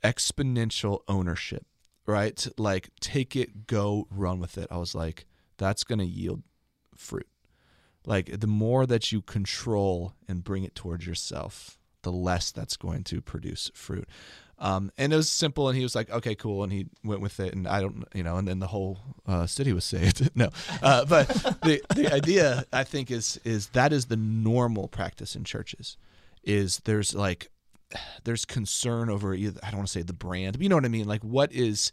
exponential 0.02 1.00
ownership, 1.08 1.66
right? 2.06 2.46
Like 2.56 2.90
take 3.00 3.34
it, 3.34 3.66
go, 3.66 4.06
run 4.10 4.38
with 4.38 4.56
it. 4.56 4.68
I 4.70 4.78
was 4.78 4.94
like, 4.94 5.26
that's 5.58 5.82
going 5.82 5.98
to 5.98 6.06
yield 6.06 6.42
fruit. 6.96 7.26
Like 8.06 8.38
the 8.40 8.46
more 8.46 8.86
that 8.86 9.10
you 9.10 9.22
control 9.22 10.14
and 10.28 10.44
bring 10.44 10.62
it 10.62 10.74
towards 10.74 11.06
yourself, 11.06 11.78
the 12.02 12.12
less 12.12 12.52
that's 12.52 12.76
going 12.76 13.02
to 13.04 13.20
produce 13.20 13.70
fruit. 13.74 14.08
Um, 14.58 14.92
and 14.96 15.12
it 15.12 15.16
was 15.16 15.28
simple, 15.28 15.68
and 15.68 15.76
he 15.76 15.82
was 15.82 15.96
like, 15.96 16.08
"Okay, 16.10 16.36
cool," 16.36 16.62
and 16.62 16.72
he 16.72 16.86
went 17.02 17.20
with 17.20 17.40
it. 17.40 17.54
And 17.54 17.66
I 17.66 17.80
don't, 17.80 18.04
you 18.14 18.22
know, 18.22 18.36
and 18.36 18.46
then 18.46 18.60
the 18.60 18.68
whole 18.68 19.00
uh, 19.26 19.46
city 19.46 19.72
was 19.72 19.84
saved. 19.84 20.30
no, 20.36 20.50
uh, 20.80 21.04
but 21.06 21.26
the 21.62 21.82
the 21.96 22.14
idea 22.14 22.64
I 22.72 22.84
think 22.84 23.10
is 23.10 23.40
is 23.44 23.68
that 23.70 23.92
is 23.92 24.06
the 24.06 24.16
normal 24.16 24.86
practice 24.86 25.34
in 25.34 25.42
churches. 25.42 25.96
Is 26.46 26.80
there's 26.84 27.14
like 27.14 27.50
there's 28.24 28.44
concern 28.44 29.10
over 29.10 29.34
either 29.34 29.60
I 29.62 29.70
don't 29.70 29.78
want 29.78 29.88
to 29.88 29.92
say 29.92 30.02
the 30.02 30.12
brand, 30.12 30.54
but 30.54 30.62
you 30.62 30.68
know 30.68 30.76
what 30.76 30.84
I 30.84 30.88
mean. 30.88 31.06
Like, 31.06 31.22
what 31.22 31.52
is 31.52 31.92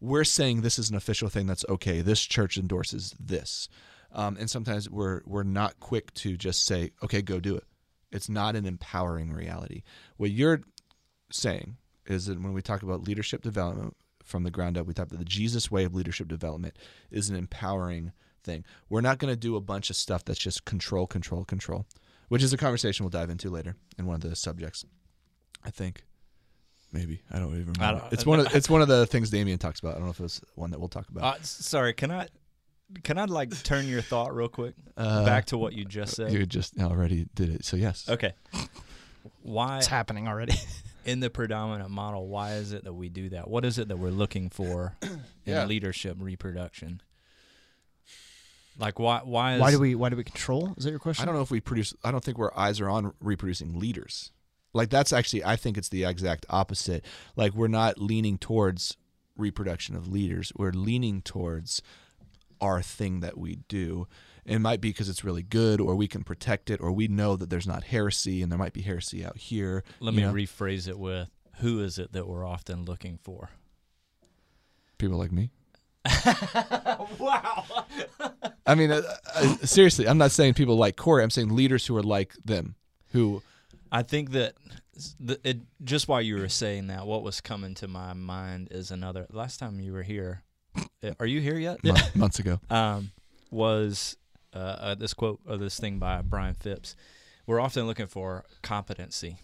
we're 0.00 0.24
saying 0.24 0.60
this 0.60 0.78
is 0.78 0.90
an 0.90 0.96
official 0.96 1.28
thing 1.28 1.46
that's 1.46 1.64
okay. 1.68 2.00
This 2.00 2.22
church 2.22 2.56
endorses 2.56 3.14
this, 3.18 3.68
um, 4.12 4.36
and 4.38 4.48
sometimes 4.48 4.88
we're 4.88 5.22
we're 5.24 5.42
not 5.42 5.80
quick 5.80 6.12
to 6.14 6.36
just 6.36 6.64
say, 6.64 6.90
okay, 7.02 7.22
go 7.22 7.40
do 7.40 7.56
it. 7.56 7.64
It's 8.10 8.28
not 8.28 8.56
an 8.56 8.66
empowering 8.66 9.32
reality. 9.32 9.82
What 10.16 10.30
you're 10.30 10.62
saying 11.30 11.76
is 12.06 12.26
that 12.26 12.40
when 12.40 12.54
we 12.54 12.62
talk 12.62 12.82
about 12.82 13.06
leadership 13.06 13.42
development 13.42 13.96
from 14.24 14.44
the 14.44 14.50
ground 14.50 14.78
up, 14.78 14.86
we 14.86 14.94
talk 14.94 15.06
about 15.06 15.18
the 15.18 15.24
Jesus 15.24 15.70
way 15.70 15.84
of 15.84 15.94
leadership 15.94 16.28
development 16.28 16.76
is 17.10 17.28
an 17.28 17.36
empowering 17.36 18.12
thing. 18.44 18.64
We're 18.88 19.02
not 19.02 19.18
going 19.18 19.32
to 19.32 19.38
do 19.38 19.56
a 19.56 19.60
bunch 19.60 19.90
of 19.90 19.96
stuff 19.96 20.24
that's 20.24 20.38
just 20.38 20.64
control, 20.64 21.06
control, 21.06 21.44
control, 21.44 21.86
which 22.28 22.42
is 22.42 22.52
a 22.52 22.56
conversation 22.56 23.04
we'll 23.04 23.10
dive 23.10 23.30
into 23.30 23.50
later 23.50 23.76
in 23.98 24.06
one 24.06 24.14
of 24.16 24.20
the 24.22 24.34
subjects. 24.36 24.84
I 25.64 25.70
think. 25.70 26.04
Maybe 26.92 27.20
I 27.30 27.38
don't 27.38 27.48
even 27.48 27.72
remember. 27.72 27.82
I 27.84 27.90
don't- 27.92 28.12
it's 28.12 28.24
one 28.24 28.40
of 28.40 28.46
it's 28.54 28.70
one 28.70 28.80
of 28.80 28.88
the 28.88 29.04
things 29.06 29.28
Damian 29.30 29.58
talks 29.58 29.80
about. 29.80 29.90
I 29.94 29.98
don't 29.98 30.04
know 30.04 30.10
if 30.10 30.20
it's 30.20 30.40
one 30.54 30.70
that 30.70 30.78
we'll 30.78 30.88
talk 30.88 31.08
about. 31.08 31.22
Uh, 31.40 31.42
sorry, 31.42 31.92
can 31.92 32.10
I 32.10 32.28
can 33.02 33.18
I 33.18 33.26
like 33.26 33.50
turn 33.62 33.86
your 33.86 34.00
thought 34.00 34.34
real 34.34 34.48
quick 34.48 34.74
Uh, 34.96 35.24
back 35.26 35.44
to 35.46 35.58
what 35.58 35.74
you 35.74 35.84
just 35.84 36.16
said? 36.16 36.32
You 36.32 36.46
just 36.46 36.78
already 36.80 37.26
did 37.34 37.50
it, 37.50 37.64
so 37.66 37.76
yes. 37.76 38.08
Okay. 38.08 38.32
Why 39.42 39.78
it's 39.78 39.86
happening 39.86 40.28
already. 40.28 40.54
in 41.04 41.20
the 41.20 41.28
predominant 41.30 41.90
model, 41.90 42.28
why 42.28 42.54
is 42.54 42.72
it 42.72 42.84
that 42.84 42.92
we 42.94 43.08
do 43.10 43.28
that? 43.30 43.48
What 43.48 43.64
is 43.64 43.78
it 43.78 43.88
that 43.88 43.98
we're 43.98 44.10
looking 44.10 44.48
for 44.48 44.94
in 45.02 45.20
Yeah. 45.44 45.64
leadership 45.66 46.16
reproduction? 46.18 47.00
Like 48.78 48.98
why 48.98 49.20
why 49.24 49.54
is 49.54 49.60
why 49.60 49.70
do 49.72 49.78
we 49.80 49.94
why 49.94 50.08
do 50.08 50.16
we 50.16 50.24
control? 50.24 50.74
Is 50.76 50.84
that 50.84 50.90
your 50.90 51.00
question? 51.00 51.22
I 51.22 51.26
don't 51.26 51.34
know 51.34 51.42
if 51.42 51.50
we 51.50 51.60
produce. 51.60 51.94
I 52.04 52.12
don't 52.12 52.22
think 52.22 52.38
our 52.38 52.56
eyes 52.56 52.80
are 52.80 52.88
on 52.88 53.12
reproducing 53.20 53.78
leaders. 53.78 54.30
Like 54.72 54.90
that's 54.90 55.12
actually, 55.12 55.44
I 55.44 55.56
think 55.56 55.76
it's 55.76 55.88
the 55.88 56.04
exact 56.04 56.46
opposite. 56.48 57.04
Like 57.36 57.54
we're 57.54 57.68
not 57.68 57.98
leaning 57.98 58.38
towards 58.38 58.96
reproduction 59.36 59.96
of 59.96 60.06
leaders. 60.06 60.52
We're 60.56 60.72
leaning 60.72 61.22
towards 61.22 61.82
our 62.60 62.82
thing 62.82 63.20
that 63.20 63.36
we 63.36 63.56
do. 63.68 64.06
It 64.44 64.60
might 64.60 64.80
be 64.80 64.90
because 64.90 65.08
it's 65.08 65.24
really 65.24 65.42
good, 65.42 65.80
or 65.80 65.94
we 65.94 66.08
can 66.08 66.24
protect 66.24 66.70
it, 66.70 66.80
or 66.80 66.90
we 66.90 67.06
know 67.06 67.36
that 67.36 67.50
there's 67.50 67.66
not 67.66 67.84
heresy, 67.84 68.42
and 68.42 68.50
there 68.50 68.58
might 68.58 68.72
be 68.72 68.80
heresy 68.80 69.24
out 69.24 69.36
here. 69.36 69.84
let 70.00 70.14
me 70.14 70.22
know? 70.22 70.32
rephrase 70.32 70.88
it 70.88 70.98
with 70.98 71.28
who 71.56 71.80
is 71.80 71.98
it 71.98 72.12
that 72.12 72.26
we're 72.26 72.46
often 72.46 72.84
looking 72.84 73.18
for? 73.22 73.50
people 74.98 75.16
like 75.16 75.32
me. 75.32 75.50
wow. 77.18 77.64
I 78.66 78.74
mean, 78.74 78.90
uh, 78.90 79.02
uh, 79.34 79.56
seriously, 79.64 80.06
I'm 80.08 80.18
not 80.18 80.30
saying 80.30 80.54
people 80.54 80.76
like 80.76 80.96
Cory. 80.96 81.22
I'm 81.22 81.30
saying 81.30 81.54
leaders 81.54 81.86
who 81.86 81.96
are 81.96 82.02
like 82.02 82.34
them, 82.44 82.74
who 83.12 83.42
I 83.90 84.02
think 84.02 84.30
that 84.32 84.54
the, 85.18 85.38
it, 85.44 85.58
just 85.84 86.08
while 86.08 86.20
you 86.20 86.36
were 86.36 86.48
saying 86.48 86.88
that, 86.88 87.06
what 87.06 87.22
was 87.22 87.40
coming 87.40 87.74
to 87.76 87.88
my 87.88 88.12
mind 88.12 88.68
is 88.70 88.90
another. 88.90 89.26
Last 89.30 89.58
time 89.58 89.80
you 89.80 89.92
were 89.92 90.02
here, 90.02 90.42
uh, 91.02 91.12
are 91.18 91.26
you 91.26 91.40
here 91.40 91.56
yet? 91.58 91.82
month, 91.84 92.16
months 92.16 92.38
ago. 92.38 92.60
Um, 92.70 93.10
was 93.50 94.16
uh, 94.54 94.58
uh, 94.58 94.94
this 94.94 95.14
quote 95.14 95.40
or 95.48 95.56
this 95.56 95.78
thing 95.80 95.98
by 95.98 96.20
Brian 96.22 96.54
Phipps? 96.54 96.94
We're 97.46 97.60
often 97.60 97.86
looking 97.86 98.06
for 98.06 98.44
competency, 98.62 99.36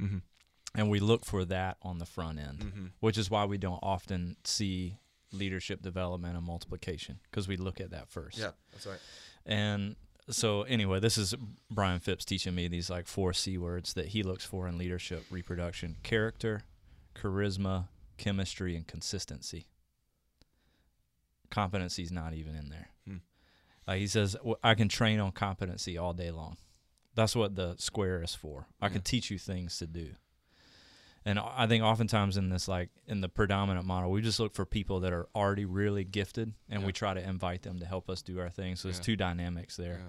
Mm-hmm. 0.00 0.18
and 0.74 0.90
we 0.90 0.98
look 0.98 1.24
for 1.24 1.44
that 1.44 1.76
on 1.82 1.98
the 1.98 2.06
front 2.06 2.40
end, 2.40 2.58
Mm-hmm. 2.58 2.86
which 2.98 3.16
is 3.16 3.30
why 3.30 3.44
we 3.44 3.58
don't 3.58 3.78
often 3.80 4.36
see 4.42 4.96
leadership 5.34 5.82
development 5.82 6.36
and 6.36 6.46
multiplication 6.46 7.18
because 7.30 7.48
we 7.48 7.56
look 7.56 7.80
at 7.80 7.90
that 7.90 8.08
first. 8.08 8.38
Yeah, 8.38 8.50
that's 8.72 8.86
right. 8.86 8.98
And 9.46 9.96
so 10.30 10.62
anyway, 10.62 11.00
this 11.00 11.18
is 11.18 11.34
Brian 11.70 12.00
Phipps 12.00 12.24
teaching 12.24 12.54
me 12.54 12.68
these 12.68 12.88
like 12.90 13.06
four 13.06 13.32
C 13.32 13.58
words 13.58 13.94
that 13.94 14.06
he 14.08 14.22
looks 14.22 14.44
for 14.44 14.66
in 14.68 14.78
leadership 14.78 15.24
reproduction: 15.30 15.96
character, 16.02 16.62
charisma, 17.14 17.88
chemistry, 18.16 18.76
and 18.76 18.86
consistency. 18.86 19.66
Competency's 21.50 22.10
not 22.10 22.34
even 22.34 22.54
in 22.54 22.68
there. 22.70 22.88
Hmm. 23.06 23.16
Like 23.86 23.98
he 24.00 24.06
says, 24.06 24.32
"W- 24.34 24.56
I 24.62 24.74
can 24.74 24.88
train 24.88 25.20
on 25.20 25.32
competency 25.32 25.98
all 25.98 26.12
day 26.12 26.30
long. 26.30 26.56
That's 27.14 27.36
what 27.36 27.54
the 27.54 27.76
square 27.78 28.22
is 28.22 28.34
for. 28.34 28.66
I 28.80 28.88
can 28.88 29.02
teach 29.02 29.30
you 29.30 29.38
things 29.38 29.78
to 29.78 29.86
do. 29.86 30.14
And 31.26 31.38
I 31.38 31.66
think 31.66 31.82
oftentimes 31.82 32.36
in 32.36 32.50
this, 32.50 32.68
like 32.68 32.90
in 33.06 33.20
the 33.22 33.28
predominant 33.30 33.86
model, 33.86 34.10
we 34.10 34.20
just 34.20 34.38
look 34.38 34.54
for 34.54 34.66
people 34.66 35.00
that 35.00 35.12
are 35.12 35.26
already 35.34 35.64
really 35.64 36.04
gifted, 36.04 36.52
and 36.68 36.80
Yeah. 36.82 36.86
we 36.86 36.92
try 36.92 37.14
to 37.14 37.26
invite 37.28 37.62
them 37.62 37.78
to 37.80 37.86
help 37.86 38.10
us 38.10 38.20
do 38.22 38.38
our 38.40 38.50
thing. 38.50 38.76
So 38.76 38.88
there's 38.88 38.98
Yeah. 38.98 39.04
two 39.04 39.16
dynamics 39.16 39.76
there. 39.76 40.00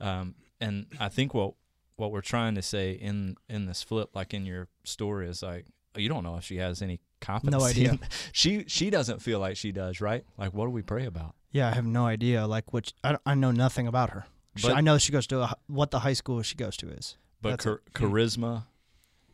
Yeah. 0.00 0.20
Um, 0.20 0.34
and 0.60 0.86
I 1.00 1.08
think 1.08 1.32
what 1.34 1.54
what 1.96 2.10
we're 2.10 2.20
trying 2.20 2.54
to 2.56 2.62
say 2.62 2.92
in 2.92 3.36
in 3.48 3.66
this 3.66 3.82
flip, 3.82 4.10
like 4.14 4.34
in 4.34 4.44
your 4.44 4.68
story, 4.84 5.28
is 5.28 5.42
like 5.42 5.66
you 5.96 6.08
don't 6.08 6.22
know 6.24 6.36
if 6.36 6.44
she 6.44 6.56
has 6.56 6.82
any 6.82 7.00
competency. 7.20 7.88
idea. 7.88 7.98
she 8.32 8.64
she 8.66 8.90
doesn't 8.90 9.20
feel 9.22 9.38
like 9.40 9.56
she 9.56 9.72
does, 9.72 10.00
right? 10.00 10.24
Like 10.36 10.52
what 10.52 10.66
do 10.66 10.70
we 10.70 10.82
pray 10.82 11.06
about? 11.06 11.34
Yeah, 11.50 11.68
I 11.68 11.74
have 11.74 11.84
no 11.86 12.06
idea. 12.06 12.46
Like, 12.46 12.72
which 12.72 12.94
I, 13.04 13.16
I 13.26 13.34
know 13.34 13.50
nothing 13.52 13.86
about 13.86 14.10
her. 14.10 14.24
She, 14.56 14.68
I 14.70 14.80
know 14.80 14.96
she 14.98 15.12
goes 15.12 15.26
to 15.28 15.42
a, 15.42 15.54
what 15.66 15.90
the 15.90 15.98
high 16.00 16.14
school 16.14 16.40
she 16.42 16.54
goes 16.56 16.76
to 16.78 16.88
is. 16.88 17.16
But 17.42 17.60
char- 17.60 17.82
charisma, 17.94 18.64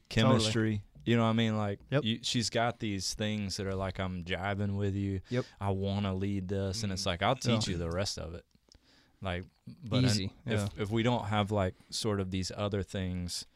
chemistry. 0.08 0.82
You 1.08 1.16
know 1.16 1.22
what 1.22 1.30
I 1.30 1.32
mean? 1.34 1.56
Like 1.56 1.80
Yep. 1.90 2.04
you, 2.04 2.18
she's 2.22 2.50
got 2.50 2.80
these 2.80 3.14
things 3.14 3.56
that 3.56 3.66
are 3.66 3.74
like 3.74 3.98
I'm 3.98 4.24
jiving 4.24 4.76
with 4.76 4.94
you. 4.94 5.20
Yep. 5.30 5.44
I 5.60 5.70
want 5.70 6.04
to 6.04 6.12
lead 6.12 6.48
this, 6.48 6.82
and 6.82 6.92
it's 6.92 7.02
Mhm. 7.02 7.06
like 7.06 7.22
I'll 7.22 7.34
teach 7.36 7.66
Yeah. 7.66 7.72
you 7.72 7.78
the 7.78 7.90
rest 7.90 8.18
of 8.18 8.34
it. 8.34 8.44
Like, 9.22 9.44
but 9.84 10.04
Easy, 10.04 10.32
if 10.46 10.52
yeah. 10.60 10.68
if 10.76 10.90
we 10.90 11.02
don't 11.02 11.26
have 11.26 11.50
like 11.50 11.74
sort 11.90 12.20
of 12.20 12.30
these 12.30 12.52
other 12.54 12.82
things, 12.82 13.46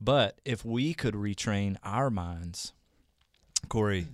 but 0.00 0.40
if 0.44 0.64
we 0.64 0.94
could 0.94 1.14
retrain 1.14 1.76
our 1.82 2.10
minds, 2.10 2.72
Corey 3.68 4.06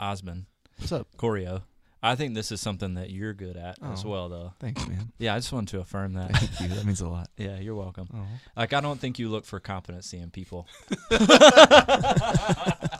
Osmond, 0.00 0.46
What's 0.78 0.92
up? 0.92 1.06
Coreo, 1.16 1.62
I 2.02 2.14
think 2.14 2.34
this 2.34 2.52
is 2.52 2.60
something 2.60 2.94
that 2.94 3.10
you're 3.10 3.32
good 3.32 3.56
at 3.56 3.78
as 3.82 4.04
Oh. 4.04 4.08
well, 4.10 4.28
though. 4.28 4.52
Thanks, 4.60 4.86
man. 4.86 5.12
Yeah, 5.18 5.34
I 5.34 5.38
just 5.38 5.52
wanted 5.52 5.68
to 5.70 5.80
affirm 5.80 6.12
that. 6.14 6.30
Thank 6.36 6.60
you. 6.60 6.68
That 6.76 6.84
means 6.84 7.00
a 7.00 7.08
lot. 7.08 7.30
yeah, 7.36 7.58
you're 7.58 7.74
welcome. 7.74 8.08
Oh. 8.14 8.22
Like, 8.56 8.72
I 8.74 8.80
don't 8.80 9.00
think 9.00 9.18
you 9.18 9.28
look 9.28 9.44
for 9.44 9.58
competency 9.60 10.18
in 10.18 10.30
people. 10.30 10.68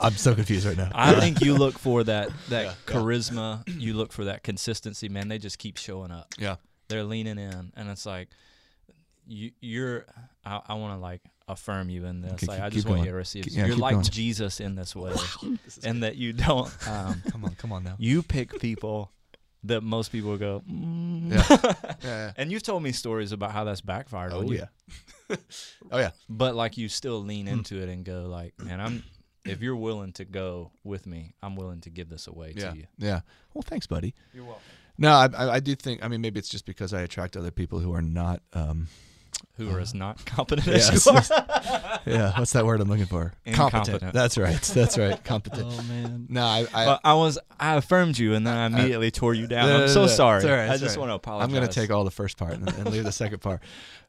I'm 0.00 0.12
so 0.16 0.34
confused 0.34 0.66
right 0.66 0.76
now. 0.76 0.90
I 0.94 1.18
think 1.20 1.40
you 1.40 1.54
look 1.54 1.78
for 1.78 2.04
that 2.04 2.30
that 2.48 2.64
Yeah, 2.64 2.72
yeah. 2.88 2.94
charisma. 2.94 3.62
You 3.80 3.94
look 3.94 4.12
for 4.12 4.24
that 4.24 4.42
consistency. 4.42 5.08
Man, 5.08 5.28
they 5.28 5.38
just 5.38 5.58
keep 5.58 5.76
showing 5.76 6.10
up. 6.10 6.34
Yeah. 6.38 6.56
They're 6.88 7.04
leaning 7.04 7.38
in, 7.38 7.72
and 7.76 7.88
it's 7.90 8.06
like 8.06 8.28
you, 9.26 9.50
you're. 9.60 10.06
I, 10.46 10.60
I 10.68 10.74
want 10.74 10.94
to 10.96 11.00
like 11.00 11.20
affirm 11.48 11.90
you 11.90 12.04
in 12.06 12.20
this. 12.22 12.32
Okay, 12.34 12.46
like 12.46 12.56
keep- 12.58 12.64
I 12.64 12.68
just 12.70 12.88
want 12.88 13.00
you 13.02 13.10
to 13.10 13.14
receive. 13.14 13.44
Keep- 13.44 13.54
yeah, 13.54 13.66
you're 13.66 13.76
like 13.76 13.94
going. 13.94 14.04
Jesus 14.04 14.60
in 14.60 14.74
this 14.76 14.94
way, 14.96 15.12
and 15.84 16.02
that 16.02 16.16
you 16.16 16.32
don't. 16.32 16.70
Um, 16.88 17.22
come 17.30 17.44
on, 17.44 17.54
come 17.56 17.72
on 17.72 17.82
now. 17.84 17.96
you 17.98 18.22
pick 18.22 18.58
people 18.60 19.10
that 19.64 19.80
most 19.82 20.12
people 20.12 20.36
go. 20.36 20.62
Mm. 20.70 21.32
Yeah. 21.32 21.44
Yeah, 21.58 21.94
yeah. 22.04 22.32
and 22.36 22.52
you've 22.52 22.62
told 22.62 22.82
me 22.84 22.92
stories 22.92 23.32
about 23.32 23.50
how 23.50 23.64
that's 23.64 23.80
backfired 23.80 24.32
Oh 24.32 24.42
yeah. 24.42 24.66
oh 25.90 25.98
yeah. 25.98 26.10
But 26.28 26.54
like 26.54 26.76
you 26.76 26.88
still 26.88 27.20
lean 27.22 27.46
Hmm. 27.46 27.54
into 27.54 27.82
it 27.82 27.88
and 27.88 28.04
go 28.04 28.22
like, 28.28 28.54
man, 28.62 28.80
I'm. 28.80 29.02
If 29.44 29.62
you're 29.62 29.76
willing 29.76 30.12
to 30.14 30.24
go 30.24 30.72
with 30.82 31.06
me, 31.06 31.34
I'm 31.40 31.54
willing 31.54 31.80
to 31.82 31.90
give 31.90 32.08
this 32.08 32.26
away 32.26 32.52
Yeah. 32.56 32.70
to 32.70 32.76
you. 32.78 32.84
Yeah. 32.98 33.20
Well, 33.54 33.62
thanks, 33.62 33.86
buddy. 33.86 34.12
You're 34.34 34.44
welcome. 34.44 34.62
No, 34.98 35.12
I, 35.12 35.28
I, 35.36 35.50
I 35.54 35.60
do 35.60 35.74
think. 35.76 36.04
I 36.04 36.08
mean, 36.08 36.20
maybe 36.20 36.38
it's 36.40 36.48
just 36.48 36.66
because 36.66 36.92
I 36.92 37.02
attract 37.02 37.36
other 37.36 37.52
people 37.52 37.78
who 37.78 37.92
are 37.94 38.02
not. 38.02 38.42
Um, 38.52 38.88
Who 39.56 39.70
are 39.70 39.80
as 39.80 39.94
not 39.94 40.24
competent 40.26 40.66
Yes. 40.66 40.90
as 40.92 41.06
you 41.06 41.12
are. 41.34 42.00
yeah. 42.06 42.38
What's 42.38 42.52
that 42.52 42.66
word 42.66 42.80
I'm 42.80 42.88
looking 42.88 43.06
for? 43.06 43.32
Incompetent. 43.44 44.12
That's 44.12 44.36
right. 44.36 44.60
That's 44.60 44.98
right. 44.98 45.22
Competent. 45.24 45.66
Oh 45.66 45.82
man. 45.84 46.26
No, 46.28 46.44
I. 46.44 46.66
I 46.74 46.86
Well, 46.86 47.00
I 47.04 47.14
was 47.14 47.38
I 47.58 47.76
affirmed 47.76 48.18
you 48.18 48.34
and 48.34 48.46
then 48.46 48.56
I 48.56 48.66
immediately 48.66 49.10
tore 49.10 49.32
you 49.34 49.46
down. 49.46 49.68
No, 49.68 49.74
I'm 49.74 49.80
no, 49.82 49.86
so 49.86 50.00
no, 50.02 50.06
sorry. 50.08 50.38
it's 50.38 50.46
all 50.46 50.52
right, 50.52 50.70
I 50.70 50.76
just 50.76 50.96
all 50.96 51.02
right. 51.04 51.08
want 51.08 51.10
to 51.10 51.14
apologize. 51.14 51.44
I'm 51.48 51.54
going 51.54 51.66
to 51.66 51.72
take 51.72 51.90
all 51.90 52.04
the 52.04 52.10
first 52.10 52.36
part 52.36 52.52
and, 52.52 52.68
and 52.68 52.90
leave 52.90 53.04
the 53.04 53.12
second 53.12 53.40
part. 53.40 53.60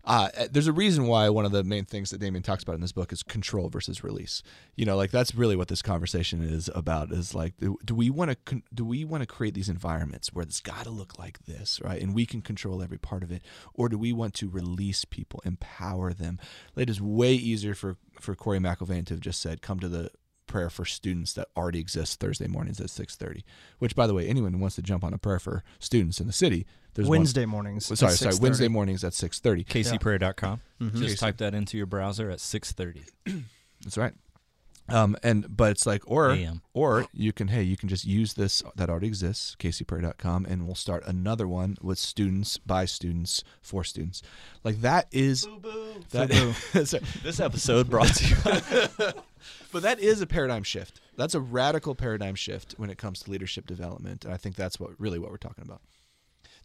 Uh, 0.04 0.30
there's 0.52 0.68
a 0.68 0.74
reason 0.74 1.06
why 1.06 1.28
one 1.28 1.44
of 1.44 1.52
the 1.52 1.66
main 1.66 1.84
things 1.84 2.12
that 2.12 2.20
Damian 2.20 2.42
talks 2.42 2.64
about 2.64 2.76
in 2.76 2.82
this 2.82 2.94
book 2.94 3.12
is 3.12 3.24
control 3.24 3.68
versus 3.68 4.06
release. 4.06 4.42
You 4.78 4.86
know, 4.86 4.96
like 4.96 5.12
that's 5.12 5.36
really 5.36 5.58
what 5.58 5.68
this 5.68 5.82
conversation 5.82 6.42
is 6.42 6.70
about. 6.74 7.12
Is 7.12 7.36
like, 7.36 7.58
do, 7.58 7.78
do 7.84 7.94
we 7.94 8.10
want 8.10 8.32
to 8.46 8.62
do 8.74 8.86
we 8.86 9.04
want 9.04 9.22
to 9.22 9.28
create 9.28 9.54
these 9.54 9.68
environments 9.68 10.34
where 10.34 10.44
it's 10.44 10.62
got 10.62 10.84
to 10.86 10.92
look 10.92 11.20
like 11.20 11.40
this, 11.46 11.82
right? 11.84 12.02
And 12.02 12.16
we 12.16 12.26
can 12.26 12.42
control 12.42 12.82
every 12.82 12.98
part 12.98 13.22
of 13.22 13.32
it, 13.34 13.42
or 13.74 13.90
do 13.90 13.98
we 13.98 14.14
want 14.14 14.34
to 14.36 14.50
release 14.50 15.04
people, 15.04 15.37
empower 15.46 16.14
them? 16.14 16.40
It 16.76 16.90
is 16.90 17.02
way 17.02 17.34
easier 17.34 17.74
for 17.76 17.98
for 18.20 18.36
Cory 18.36 18.60
McElvain 18.60 19.06
to 19.08 19.14
have 19.16 19.22
just 19.22 19.40
said, 19.42 19.62
"Come 19.62 19.80
to 19.80 19.90
the." 19.90 20.12
prayer 20.48 20.70
for 20.70 20.86
students 20.86 21.34
that 21.34 21.50
already 21.58 21.78
exists 21.78 22.16
Thursday 22.16 22.48
mornings 22.48 22.80
at 22.80 22.88
6:30 22.90 23.44
which 23.80 23.98
by 23.98 24.08
the 24.08 24.14
way 24.14 24.26
anyone 24.30 24.54
who 24.54 24.60
wants 24.60 24.78
to 24.78 24.82
jump 24.82 25.04
on 25.04 25.14
a 25.14 25.18
prayer 25.18 25.40
for 25.40 25.62
students 25.78 26.22
in 26.22 26.26
the 26.28 26.32
city 26.32 26.66
there's 26.94 27.06
one- 27.06 27.18
Wednesday 27.20 27.46
mornings. 27.46 27.92
at 27.92 27.98
sorry, 27.98 28.14
sorry. 28.14 28.36
Wednesday 28.40 28.70
mornings 28.70 29.04
at 29.04 29.14
six 29.14 29.40
thirty. 29.42 29.66
KCprayer.com. 29.66 30.62
Mhm. 30.80 30.96
Just 31.00 31.20
type 31.20 31.36
that 31.40 31.54
into 31.54 31.76
your 31.76 31.86
browser 31.86 32.30
at 32.30 32.40
6:30 32.40 33.04
That's 33.84 33.98
right. 33.98 34.14
Um, 34.90 35.18
and 35.22 35.56
but 35.56 35.72
it's 35.72 35.86
like, 35.86 36.04
or 36.06 36.32
a.m. 36.32 36.62
or 36.74 37.08
you 37.14 37.34
can, 37.34 37.50
hey, 37.50 37.64
you 37.64 37.76
can 37.76 37.90
just 37.90 38.06
use 38.06 38.34
this 38.36 38.64
that 38.76 38.90
already 38.90 39.08
exists, 39.08 39.56
KCprayer.com, 39.60 40.46
and 40.46 40.66
we'll 40.66 40.76
start 40.76 41.04
another 41.06 41.48
one 41.48 41.78
with 41.82 42.00
students, 42.00 42.58
by 42.58 42.86
students, 42.86 43.44
for 43.62 43.84
students. 43.84 44.22
Like 44.64 44.82
that 44.82 45.08
is 45.12 45.48
that. 46.12 46.30
that's 46.74 46.94
right. 46.94 47.04
This 47.24 47.40
episode 47.40 47.90
brought 47.90 48.14
to 48.16 48.28
you. 48.28 49.14
but 49.72 49.84
that 49.84 50.00
is 50.00 50.22
a 50.22 50.28
paradigm 50.28 50.64
shift. 50.64 51.02
That's 51.18 51.36
a 51.36 51.42
radical 51.42 51.96
paradigm 51.96 52.36
shift 52.36 52.76
when 52.78 52.90
it 52.90 52.98
comes 52.98 53.22
to 53.22 53.32
leadership 53.32 53.66
development, 53.68 54.24
and 54.24 54.34
I 54.34 54.38
think 54.38 54.56
that's 54.56 54.80
what 54.80 54.92
really 55.00 55.20
what 55.20 55.32
we're 55.32 55.38
talking 55.38 55.64
about. 55.64 55.82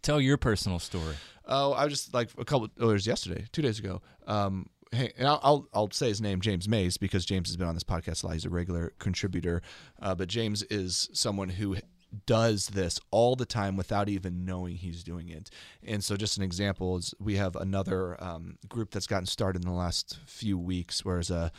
Tell 0.02 0.20
your 0.20 0.36
personal 0.36 0.80
story. 0.80 1.14
Oh, 1.46 1.72
I 1.72 1.84
was 1.84 1.92
just 1.92 2.14
like 2.14 2.30
a 2.38 2.44
couple. 2.44 2.68
Oh, 2.78 2.90
it 2.90 2.92
was 2.92 3.06
yesterday, 3.06 3.46
two 3.52 3.62
days 3.62 3.78
ago. 3.78 4.02
Um, 4.26 4.68
hey, 4.92 5.12
and 5.18 5.26
I'll, 5.26 5.40
I'll 5.42 5.68
I'll 5.74 5.90
say 5.90 6.08
his 6.08 6.20
name, 6.20 6.40
James 6.40 6.68
Mays, 6.68 6.96
because 6.96 7.24
James 7.24 7.48
has 7.48 7.56
been 7.56 7.66
on 7.66 7.74
this 7.74 7.84
podcast 7.84 8.22
a 8.22 8.26
lot. 8.26 8.32
He's 8.34 8.44
a 8.44 8.50
regular 8.50 8.92
contributor. 8.98 9.62
Uh, 10.00 10.14
but 10.14 10.28
James 10.28 10.62
is 10.64 11.08
someone 11.12 11.48
who 11.48 11.76
does 12.26 12.68
this 12.68 13.00
all 13.10 13.34
the 13.36 13.46
time 13.46 13.76
without 13.76 14.08
even 14.08 14.44
knowing 14.44 14.76
he's 14.76 15.02
doing 15.02 15.30
it. 15.30 15.50
And 15.82 16.04
so, 16.04 16.16
just 16.16 16.36
an 16.36 16.42
example 16.42 16.96
is 16.96 17.14
we 17.18 17.36
have 17.36 17.56
another 17.56 18.22
um, 18.22 18.58
group 18.68 18.90
that's 18.90 19.06
gotten 19.06 19.26
started 19.26 19.64
in 19.64 19.70
the 19.70 19.76
last 19.76 20.18
few 20.26 20.58
weeks, 20.58 21.04
whereas 21.04 21.30
a 21.30 21.50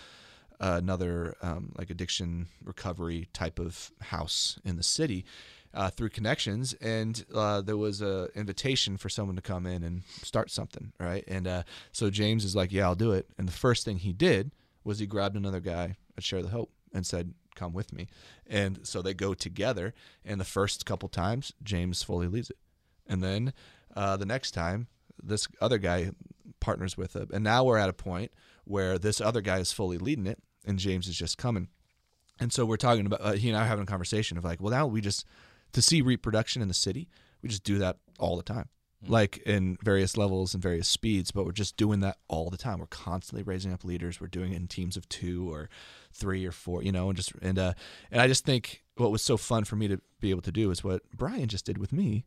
another 0.59 1.35
um, 1.41 1.73
like 1.77 1.89
addiction 1.89 2.47
recovery 2.63 3.27
type 3.33 3.59
of 3.59 3.91
house 4.01 4.59
in 4.63 4.77
the 4.77 4.83
city 4.83 5.25
uh, 5.73 5.89
through 5.89 6.09
connections 6.09 6.73
and 6.81 7.25
uh, 7.33 7.61
there 7.61 7.77
was 7.77 8.01
a 8.01 8.29
invitation 8.35 8.97
for 8.97 9.09
someone 9.09 9.35
to 9.35 9.41
come 9.41 9.65
in 9.65 9.83
and 9.83 10.03
start 10.21 10.51
something 10.51 10.91
right? 10.99 11.23
And 11.27 11.47
uh, 11.47 11.63
so 11.91 12.09
james 12.09 12.45
is 12.45 12.55
like 12.55 12.71
yeah 12.71 12.85
i'll 12.85 12.95
do 12.95 13.11
it. 13.11 13.27
And 13.37 13.47
the 13.47 13.53
first 13.53 13.85
thing 13.85 13.97
he 13.97 14.13
did 14.13 14.51
was 14.83 14.99
he 14.99 15.05
grabbed 15.05 15.35
another 15.35 15.59
guy 15.59 15.95
at 16.17 16.23
share 16.23 16.41
the 16.41 16.49
hope 16.49 16.71
and 16.93 17.05
said 17.05 17.33
come 17.55 17.73
with 17.73 17.93
me. 17.93 18.07
And 18.47 18.79
so 18.83 19.01
they 19.01 19.13
go 19.13 19.33
together 19.33 19.93
and 20.25 20.39
the 20.39 20.45
first 20.45 20.85
couple 20.85 21.09
times 21.09 21.53
james 21.63 22.03
fully 22.03 22.27
leads 22.27 22.49
it. 22.49 22.57
And 23.07 23.23
then 23.23 23.53
uh, 23.95 24.17
the 24.17 24.25
next 24.25 24.51
time 24.51 24.87
this 25.21 25.47
other 25.61 25.77
guy 25.77 26.11
partners 26.59 26.97
with 26.97 27.15
him 27.15 27.29
and 27.33 27.43
now 27.43 27.63
we're 27.63 27.77
at 27.77 27.89
a 27.89 27.93
point 27.93 28.31
where 28.65 28.97
this 28.97 29.19
other 29.19 29.41
guy 29.41 29.59
is 29.59 29.71
fully 29.71 29.97
leading 29.97 30.27
it 30.27 30.39
and 30.65 30.79
james 30.79 31.07
is 31.07 31.17
just 31.17 31.37
coming. 31.37 31.67
And 32.39 32.51
so 32.51 32.65
we're 32.65 32.77
talking 32.77 33.05
about 33.05 33.21
uh, 33.21 33.33
he 33.33 33.49
and 33.49 33.57
I 33.57 33.61
are 33.61 33.67
having 33.67 33.83
a 33.83 33.87
conversation 33.87 34.37
of 34.37 34.43
like, 34.43 34.61
well, 34.61 34.71
now 34.71 34.87
we 34.87 35.01
just 35.01 35.25
to 35.73 35.81
see 35.81 36.01
reproduction 36.01 36.61
in 36.61 36.67
the 36.67 36.73
city, 36.73 37.09
we 37.41 37.49
just 37.49 37.63
do 37.63 37.77
that 37.79 37.97
all 38.19 38.37
the 38.37 38.43
time, 38.43 38.69
like 39.07 39.37
in 39.39 39.77
various 39.83 40.17
levels 40.17 40.53
and 40.53 40.63
various 40.63 40.87
speeds. 40.87 41.31
But 41.31 41.45
we're 41.45 41.51
just 41.51 41.77
doing 41.77 41.99
that 41.99 42.17
all 42.27 42.49
the 42.49 42.57
time. 42.57 42.79
We're 42.79 42.87
constantly 42.87 43.43
raising 43.43 43.73
up 43.73 43.83
leaders. 43.83 44.21
We're 44.21 44.27
doing 44.27 44.53
it 44.53 44.57
in 44.57 44.67
teams 44.67 44.97
of 44.97 45.07
two 45.09 45.51
or 45.51 45.69
three 46.11 46.45
or 46.45 46.51
four, 46.51 46.83
you 46.83 46.91
know, 46.91 47.09
and 47.09 47.17
just 47.17 47.33
and 47.41 47.59
uh 47.59 47.73
and 48.11 48.21
I 48.21 48.27
just 48.27 48.45
think 48.45 48.83
what 48.95 49.11
was 49.11 49.21
so 49.21 49.37
fun 49.37 49.63
for 49.63 49.75
me 49.75 49.87
to 49.87 49.99
be 50.19 50.29
able 50.29 50.41
to 50.43 50.51
do 50.51 50.71
is 50.71 50.83
what 50.83 51.01
Brian 51.11 51.47
just 51.47 51.65
did 51.65 51.77
with 51.77 51.91
me 51.91 52.25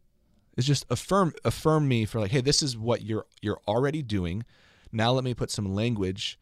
is 0.56 0.66
just 0.66 0.87
affirm 0.90 1.32
affirm 1.44 1.87
me 1.87 2.04
for 2.04 2.20
like 2.20 2.30
hey 2.30 2.40
this 2.40 2.62
is 2.62 2.76
what 2.76 3.02
you're 3.02 3.26
you're 3.40 3.61
already 3.68 4.02
doing 4.02 4.44
now 4.92 5.12
let 5.12 5.24
me 5.24 5.35
put 5.35 5.50
some 5.50 5.74
language 5.74 6.38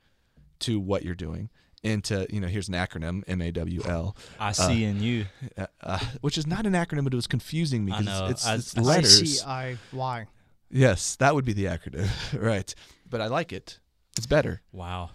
to 0.60 0.78
what 0.78 1.02
you're 1.04 1.14
doing 1.14 1.50
into 1.84 2.26
you 2.30 2.40
know 2.40 2.48
here's 2.48 2.68
an 2.68 2.74
acronym 2.74 3.22
M 3.28 3.40
A 3.42 3.52
W 3.52 3.82
L 3.86 4.16
I 4.40 4.52
see 4.52 4.84
in 4.84 5.00
you. 5.02 5.26
uh, 5.56 5.66
uh, 5.82 5.98
which 6.22 6.36
is 6.38 6.46
not 6.46 6.66
an 6.66 6.72
acronym 6.72 7.04
but 7.04 7.12
it 7.12 7.16
was 7.16 7.26
confusing 7.26 7.84
me 7.84 7.92
because 7.92 8.06
know. 8.06 8.26
it's, 8.26 8.46
I- 8.46 8.54
it's 8.56 8.76
I- 8.76 8.80
letters 8.80 9.42
I-C-I-Y. 9.44 10.26
yes 10.70 11.16
that 11.16 11.34
would 11.34 11.44
be 11.44 11.52
the 11.52 11.66
acronym 11.66 12.08
right 12.40 12.74
but 13.08 13.20
I 13.20 13.26
like 13.26 13.52
it 13.52 13.78
it's 14.16 14.26
better 14.26 14.62
Wow. 14.72 15.10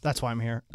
That's 0.00 0.22
why 0.22 0.30
I'm 0.30 0.38
here. 0.40 0.62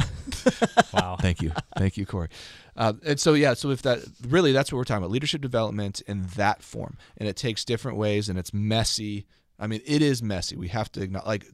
Wow. 0.94 1.18
Thank 1.20 1.42
you, 1.42 1.52
thank 1.78 1.98
you, 1.98 2.06
Cory. 2.06 2.28
Uh, 2.76 2.94
and 3.06 3.20
so 3.20 3.34
yeah, 3.34 3.54
so 3.56 3.72
if 3.72 3.82
that 3.84 4.00
really 4.28 4.52
that's 4.52 4.72
what 4.72 4.78
we're 4.78 4.84
talking 4.84 5.04
about 5.04 5.12
leadership 5.12 5.42
development 5.42 6.02
in 6.08 6.28
that 6.36 6.62
form, 6.62 6.98
and 7.18 7.28
it 7.28 7.36
takes 7.36 7.66
different 7.66 7.98
ways, 7.98 8.30
and 8.30 8.38
it's 8.40 8.54
messy. 8.54 9.26
I 9.60 9.68
mean, 9.68 9.82
it 9.86 10.02
is 10.02 10.22
messy. 10.22 10.56
We 10.56 10.68
have 10.70 10.92
to 10.94 11.02
acknowledge, 11.02 11.28
like 11.28 11.46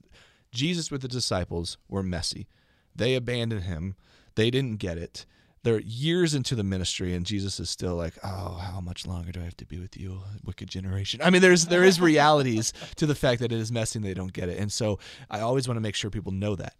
Jesus 0.51 0.91
with 0.91 1.01
the 1.01 1.07
disciples 1.07 1.77
were 1.87 2.03
messy. 2.03 2.47
They 2.95 3.15
abandoned 3.15 3.63
him. 3.63 3.95
They 4.35 4.49
didn't 4.49 4.77
get 4.77 4.97
it. 4.97 5.25
They're 5.63 5.81
years 5.81 6.33
into 6.33 6.55
the 6.55 6.63
ministry, 6.63 7.13
and 7.13 7.25
Jesus 7.25 7.59
is 7.59 7.69
still 7.69 7.95
like, 7.95 8.13
"Oh, 8.23 8.53
how 8.61 8.79
much 8.79 9.05
longer 9.05 9.31
do 9.33 9.41
I 9.41 9.43
have 9.43 9.57
to 9.57 9.65
be 9.65 9.77
with 9.77 9.97
you, 9.97 10.21
wicked 10.43 10.69
generation?" 10.69 11.19
I 11.21 11.29
mean, 11.29 11.41
there's 11.41 11.65
there 11.65 11.83
is 11.83 11.99
realities 11.99 12.71
to 12.95 13.05
the 13.05 13.15
fact 13.15 13.41
that 13.41 13.51
it 13.51 13.59
is 13.59 13.71
messy 13.71 13.99
and 13.99 14.05
they 14.05 14.13
don't 14.13 14.31
get 14.31 14.47
it, 14.47 14.57
and 14.57 14.71
so 14.71 14.99
I 15.29 15.41
always 15.41 15.67
want 15.67 15.75
to 15.75 15.81
make 15.81 15.95
sure 15.95 16.09
people 16.09 16.31
know 16.31 16.55
that 16.55 16.75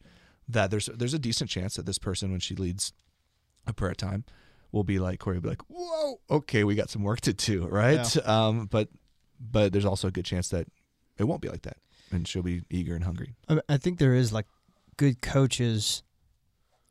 that 0.48 0.72
there's 0.72 0.88
there's 0.88 1.14
a 1.14 1.20
decent 1.20 1.50
chance 1.50 1.76
that 1.76 1.86
this 1.86 2.00
person, 2.00 2.32
when 2.32 2.40
she 2.40 2.56
leads 2.56 2.94
a 3.68 3.74
prayer 3.74 3.94
time, 3.94 4.24
will 4.72 4.86
be 4.86 4.98
like 4.98 5.20
Cory 5.20 5.36
will 5.36 5.42
be 5.44 5.50
like, 5.50 5.62
"Whoa, 5.68 6.22
okay, 6.30 6.64
we 6.64 6.76
got 6.76 6.90
some 6.90 7.04
work 7.04 7.20
to 7.22 7.34
do, 7.34 7.68
right?" 7.68 8.28
Um, 8.28 8.68
but 8.68 8.88
but 9.40 9.74
there's 9.74 9.86
also 9.86 10.08
a 10.08 10.12
good 10.12 10.26
chance 10.26 10.48
that 10.50 10.68
it 11.18 11.26
won't 11.26 11.42
be 11.42 11.50
like 11.50 11.64
that, 11.64 11.78
and 12.12 12.26
she'll 12.26 12.44
be 12.44 12.64
eager 12.70 12.96
and 12.96 13.04
hungry. 13.04 13.36
I 13.50 13.60
I 13.68 13.78
think 13.78 14.00
there 14.00 14.14
is 14.16 14.32
like 14.32 14.46
good 15.00 15.22
coaches 15.22 16.04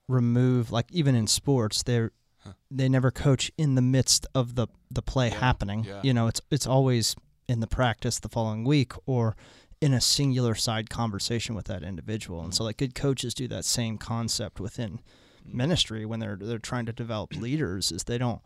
remove 0.08 0.72
like 0.72 0.86
even 0.90 1.14
in 1.14 1.26
sports 1.26 1.82
they 1.82 2.08
Huh. 2.44 2.52
they 2.70 2.88
never 2.88 3.10
coach 3.10 3.50
in 3.58 3.74
the 3.74 3.82
midst 3.82 4.24
of 4.32 4.54
the 4.54 4.68
the 4.90 5.02
play 5.02 5.28
Yeah, 5.28 5.40
happening. 5.40 5.84
yeah. 5.84 6.00
You 6.04 6.14
know, 6.14 6.28
it's 6.28 6.40
it's 6.50 6.66
always 6.66 7.16
in 7.48 7.60
the 7.60 7.66
practice 7.66 8.20
the 8.20 8.28
following 8.28 8.64
week 8.64 8.92
or 9.06 9.36
in 9.80 9.92
a 9.92 10.00
singular 10.00 10.54
side 10.54 10.88
conversation 10.88 11.54
with 11.56 11.66
that 11.66 11.82
individual. 11.82 12.40
And 12.42 12.54
so 12.54 12.60
mm-hmm. 12.60 12.66
like 12.66 12.76
good 12.76 12.94
coaches 12.94 13.34
do 13.34 13.48
that 13.48 13.64
same 13.64 13.98
concept 13.98 14.60
within 14.60 15.00
mm-hmm. 15.00 15.56
ministry 15.56 16.06
when 16.06 16.20
they're 16.20 16.38
they're 16.40 16.58
trying 16.60 16.86
to 16.86 16.92
develop 16.92 17.34
leaders 17.46 17.90
is 17.90 18.04
they 18.04 18.18
don't 18.18 18.40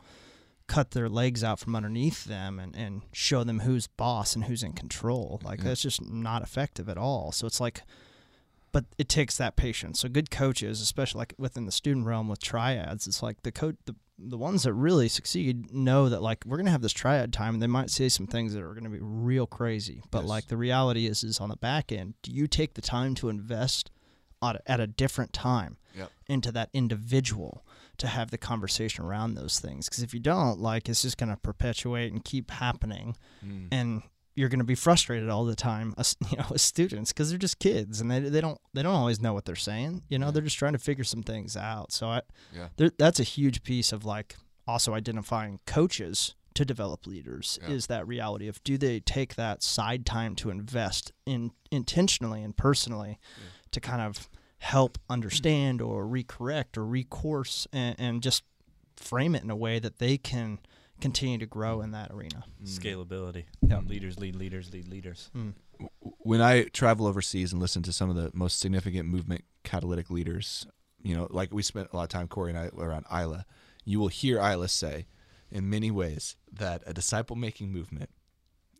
cut 0.67 0.93
their 0.93 1.11
legs 1.11 1.45
out 1.45 1.59
from 1.61 1.77
underneath 1.77 2.25
them 2.25 2.59
and, 2.59 2.75
and 2.75 3.03
show 3.13 3.45
them 3.45 3.61
who's 3.61 3.89
boss 3.89 4.35
and 4.35 4.45
who's 4.45 4.63
in 4.63 4.73
control. 4.73 5.39
Like 5.45 5.59
Yeah. 5.59 5.67
that's 5.67 5.83
just 5.83 6.01
not 6.03 6.43
effective 6.43 6.89
at 6.89 6.97
all. 6.97 7.31
So 7.31 7.47
it's 7.47 7.61
like 7.61 7.83
but 8.73 8.87
it 8.99 9.09
takes 9.09 9.37
that 9.37 9.55
patience. 9.57 10.01
So 10.01 10.09
good 10.09 10.31
coaches, 10.31 10.81
especially 10.81 11.19
like 11.21 11.35
within 11.39 11.67
the 11.67 11.73
student 11.73 12.07
realm 12.07 12.29
with 12.29 12.43
triads, 12.43 13.07
it's 13.07 13.23
like 13.23 13.43
the 13.43 13.53
coach 13.53 13.77
the 13.85 13.95
the 14.25 14.39
ones 14.39 14.63
that 14.63 14.73
really 14.73 15.09
succeed 15.09 15.73
know 15.73 16.09
that 16.09 16.23
like 16.23 16.45
we're 16.47 16.57
gonna 16.57 16.71
have 16.71 16.83
this 16.83 16.93
triad 16.93 17.33
time 17.33 17.55
and 17.55 17.63
they 17.63 17.67
might 17.67 17.91
say 17.91 18.09
some 18.09 18.27
things 18.27 18.55
that 18.55 18.63
are 18.63 18.75
gonna 18.75 18.89
be 18.91 19.01
real 19.01 19.47
crazy. 19.47 20.03
But 20.11 20.21
Yes. 20.21 20.29
like 20.29 20.47
the 20.49 20.57
reality 20.57 21.07
is 21.07 21.23
is 21.25 21.41
on 21.41 21.49
the 21.49 21.57
back 21.57 21.91
end, 21.93 22.15
do 22.23 22.31
you 22.31 22.47
take 22.47 22.75
the 22.75 22.83
time 22.83 23.15
to 23.17 23.29
invest 23.29 23.91
at 24.43 24.57
a, 24.57 24.71
at 24.71 24.81
a 24.81 24.87
different 24.87 25.33
time 25.33 25.77
Yep. 25.97 26.11
into 26.29 26.53
that 26.53 26.71
individual 26.73 27.65
to 27.99 28.07
have 28.07 28.31
the 28.31 28.39
conversation 28.39 29.05
around 29.05 29.35
those 29.35 29.59
things? 29.59 29.89
Because 29.89 30.03
if 30.03 30.15
you 30.15 30.21
don't, 30.21 30.61
like 30.61 30.89
it's 30.89 31.03
just 31.03 31.19
gonna 31.19 31.37
perpetuate 31.37 32.13
and 32.13 32.25
keep 32.25 32.51
happening 32.53 33.17
hmm. 33.41 33.67
and 33.73 34.03
you're 34.35 34.49
going 34.49 34.59
to 34.61 34.65
be 34.65 34.75
frustrated 34.75 35.29
all 35.29 35.45
the 35.45 35.55
time 35.57 35.95
as- 35.99 36.17
you 36.31 36.37
know 36.39 36.47
as 36.55 36.63
students 36.63 37.13
because 37.13 37.29
they're 37.31 37.39
just 37.39 37.59
kids 37.59 38.01
and 38.01 38.11
they, 38.11 38.19
they 38.21 38.41
don't 38.41 38.59
they 38.75 38.83
don't 38.83 38.95
always 38.95 39.21
know 39.21 39.33
what 39.35 39.45
they're 39.45 39.55
saying 39.57 40.03
you 40.09 40.19
know 40.19 40.27
Yeah. 40.27 40.31
they're 40.33 40.43
just 40.43 40.59
trying 40.59 40.73
to 40.73 40.79
figure 40.79 41.05
some 41.05 41.23
things 41.23 41.57
out 41.57 41.93
so 41.93 42.09
i 42.09 42.23
Yeah. 42.55 42.69
that's 42.99 43.21
a 43.21 43.25
huge 43.25 43.63
piece 43.63 43.93
of 43.93 44.05
like 44.05 44.37
also 44.67 44.95
identifying 44.95 45.61
coaches 45.67 46.35
to 46.55 46.65
develop 46.65 47.07
leaders 47.07 47.59
Yeah. 47.63 47.71
is 47.75 47.87
that 47.89 48.07
reality 48.07 48.49
of 48.49 48.63
do 48.65 48.77
they 48.79 49.01
take 49.01 49.35
that 49.37 49.63
side 49.63 50.05
time 50.07 50.35
to 50.37 50.51
invest 50.51 51.13
in 51.27 51.51
intentionally 51.71 52.43
and 52.43 52.57
personally 52.57 53.19
Yeah. 53.39 53.45
to 53.73 53.81
kind 53.81 54.03
of 54.03 54.29
help 54.59 54.99
understand 55.11 55.81
or 55.89 56.05
recorrect 56.07 56.77
or 56.77 56.85
recourse 56.87 57.67
and, 57.73 57.97
and 57.99 58.23
just 58.23 58.45
frame 58.97 59.35
it 59.35 59.43
in 59.43 59.51
a 59.51 59.57
way 59.57 59.79
that 59.79 59.99
they 59.99 60.17
can 60.19 60.59
continue 61.03 61.37
to 61.39 61.47
grow 61.47 61.83
in 61.83 61.91
that 61.91 62.11
arena 62.11 62.45
Scalability. 62.65 63.45
Yeah. 63.61 63.81
Leaders 63.81 64.19
lead 64.19 64.37
leaders 64.37 64.73
lead 64.73 64.89
leaders. 64.89 65.31
Mm. 65.37 65.53
when 66.21 66.41
I 66.41 66.65
travel 66.65 67.07
overseas 67.07 67.53
and 67.53 67.61
listen 67.61 67.83
to 67.83 67.93
some 67.93 68.09
of 68.09 68.17
the 68.17 68.31
most 68.33 68.59
significant 68.61 69.09
movement 69.09 69.45
catalytic 69.65 70.09
leaders, 70.11 70.67
you 71.03 71.15
know, 71.17 71.27
like 71.31 71.53
we 71.53 71.63
spent 71.63 71.89
a 71.93 71.97
lot 71.97 72.05
of 72.05 72.09
time, 72.09 72.29
Cory 72.29 72.51
and 72.51 72.59
I, 72.59 72.71
around 72.79 73.05
Isla, 73.13 73.45
you 73.85 73.99
will 73.99 74.09
hear 74.09 74.39
Isla 74.39 74.69
say 74.69 75.07
in 75.51 75.69
many 75.69 75.91
ways 75.91 76.37
that 76.53 76.83
a 76.87 76.95
disciple 76.95 77.37
making 77.37 77.71
movement 77.73 78.11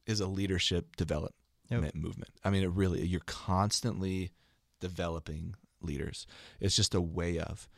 is 0.07 0.21
a 0.21 0.27
leadership 0.27 0.97
development 0.97 1.35
Yep. 1.71 1.95
movement. 1.95 2.31
I 2.45 2.51
mean, 2.51 2.63
it 2.65 2.71
really, 2.71 3.05
you're 3.07 3.21
constantly 3.27 4.33
developing 4.81 5.55
leaders. 5.81 6.27
It's 6.61 6.77
just 6.77 6.95
a 6.95 7.01
way 7.01 7.39
of. 7.39 7.69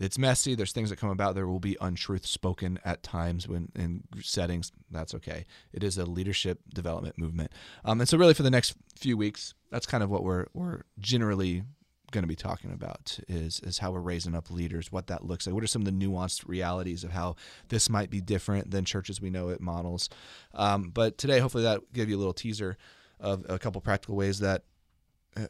It's 0.00 0.18
messy. 0.18 0.54
There's 0.54 0.72
things 0.72 0.90
that 0.90 0.96
come 0.96 1.10
about. 1.10 1.34
There 1.34 1.46
will 1.46 1.60
be 1.60 1.76
untruth 1.80 2.26
spoken 2.26 2.78
at 2.84 3.02
times 3.02 3.46
when 3.46 3.70
in 3.76 4.04
settings. 4.20 4.72
That's 4.90 5.14
okay. 5.14 5.46
It 5.72 5.84
is 5.84 5.98
a 5.98 6.04
leadership 6.04 6.60
development 6.74 7.18
movement. 7.18 7.52
Um, 7.84 8.00
and 8.00 8.08
so, 8.08 8.18
really, 8.18 8.34
for 8.34 8.42
the 8.42 8.50
next 8.50 8.74
few 8.96 9.16
weeks, 9.16 9.54
that's 9.70 9.86
kind 9.86 10.02
of 10.02 10.10
what 10.10 10.24
we're 10.24 10.46
we're 10.52 10.82
generally 10.98 11.62
going 12.10 12.22
to 12.22 12.28
be 12.28 12.36
talking 12.36 12.72
about 12.72 13.18
is 13.28 13.60
is 13.60 13.78
how 13.78 13.90
we're 13.90 14.00
raising 14.00 14.34
up 14.34 14.50
leaders, 14.50 14.90
what 14.90 15.08
that 15.08 15.24
looks 15.24 15.46
like. 15.46 15.54
What 15.54 15.64
are 15.64 15.68
some 15.68 15.82
of 15.82 15.86
the 15.86 16.06
nuanced 16.06 16.48
realities 16.48 17.04
of 17.04 17.10
how 17.10 17.36
this 17.68 17.88
might 17.90 18.10
be 18.10 18.20
different 18.20 18.70
than 18.70 18.84
churches 18.84 19.20
we 19.20 19.30
know 19.30 19.48
it 19.48 19.60
models. 19.60 20.08
Um, 20.54 20.90
but 20.90 21.18
today, 21.18 21.38
hopefully, 21.38 21.64
that 21.64 21.80
give 21.92 22.08
you 22.08 22.16
a 22.16 22.18
little 22.18 22.32
teaser 22.32 22.76
of 23.20 23.44
a 23.48 23.58
couple 23.58 23.80
practical 23.80 24.16
ways 24.16 24.40
that 24.40 24.62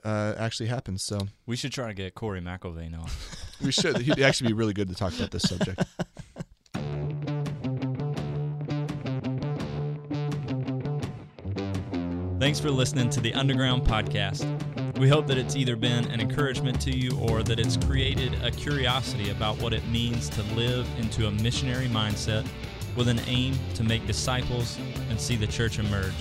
uh, 0.05 0.35
actually 0.39 0.69
happens. 0.69 1.05
So 1.05 1.19
We 1.47 1.57
should 1.57 1.73
try 1.73 1.89
to 1.89 1.95
get 1.95 2.15
Cory 2.15 2.41
McElvain 2.41 2.99
on. 2.99 3.09
we 3.63 3.73
should. 3.73 3.99
He'd 3.99 4.21
actually 4.21 4.49
be 4.49 4.55
really 4.55 4.73
good 4.73 4.89
to 4.89 4.95
talk 4.95 5.15
about 5.15 5.31
this 5.31 5.43
subject. 5.43 5.83
Thanks 12.39 12.61
for 12.61 12.71
listening 12.71 13.09
to 13.11 13.21
the 13.21 13.33
Underground 13.33 13.85
Podcast. 13.87 14.45
We 14.99 15.09
hope 15.09 15.27
that 15.29 15.39
it's 15.39 15.57
either 15.57 15.77
been 15.77 16.05
an 16.11 16.21
encouragement 16.21 16.81
to 16.83 16.91
you 16.91 17.19
or 17.19 17.43
that 17.43 17.59
it's 17.59 17.77
created 17.77 18.35
a 18.43 18.51
curiosity 18.51 19.31
about 19.31 19.61
what 19.63 19.73
it 19.73 19.87
means 19.89 20.29
to 20.31 20.43
live 20.55 20.87
into 20.99 21.27
a 21.27 21.31
missionary 21.31 21.87
mindset 21.87 22.47
with 22.97 23.09
an 23.09 23.21
aim 23.27 23.55
to 23.75 23.83
make 23.83 24.07
disciples 24.07 24.79
and 25.09 25.19
see 25.19 25.37
the 25.37 25.47
church 25.47 25.79
emerge. 25.79 26.13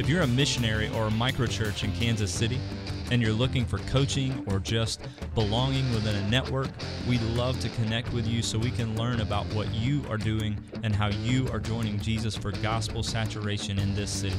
If 0.00 0.08
you're 0.08 0.22
a 0.22 0.26
missionary 0.26 0.88
or 0.94 1.08
a 1.08 1.10
microchurch 1.10 1.84
in 1.84 1.92
Kansas 1.92 2.32
City 2.32 2.58
and 3.10 3.20
you're 3.20 3.34
looking 3.34 3.66
for 3.66 3.76
coaching 3.80 4.42
or 4.46 4.58
just 4.58 5.02
belonging 5.34 5.92
within 5.92 6.16
a 6.16 6.30
network, 6.30 6.70
we'd 7.06 7.20
love 7.20 7.60
to 7.60 7.68
connect 7.68 8.10
with 8.14 8.26
you 8.26 8.40
so 8.40 8.58
we 8.58 8.70
can 8.70 8.96
learn 8.96 9.20
about 9.20 9.44
what 9.52 9.70
you 9.74 10.02
are 10.08 10.16
doing 10.16 10.56
and 10.84 10.96
how 10.96 11.08
you 11.08 11.46
are 11.52 11.58
joining 11.58 12.00
Jesus 12.00 12.34
for 12.34 12.50
gospel 12.50 13.02
saturation 13.02 13.78
in 13.78 13.94
this 13.94 14.10
city. 14.10 14.38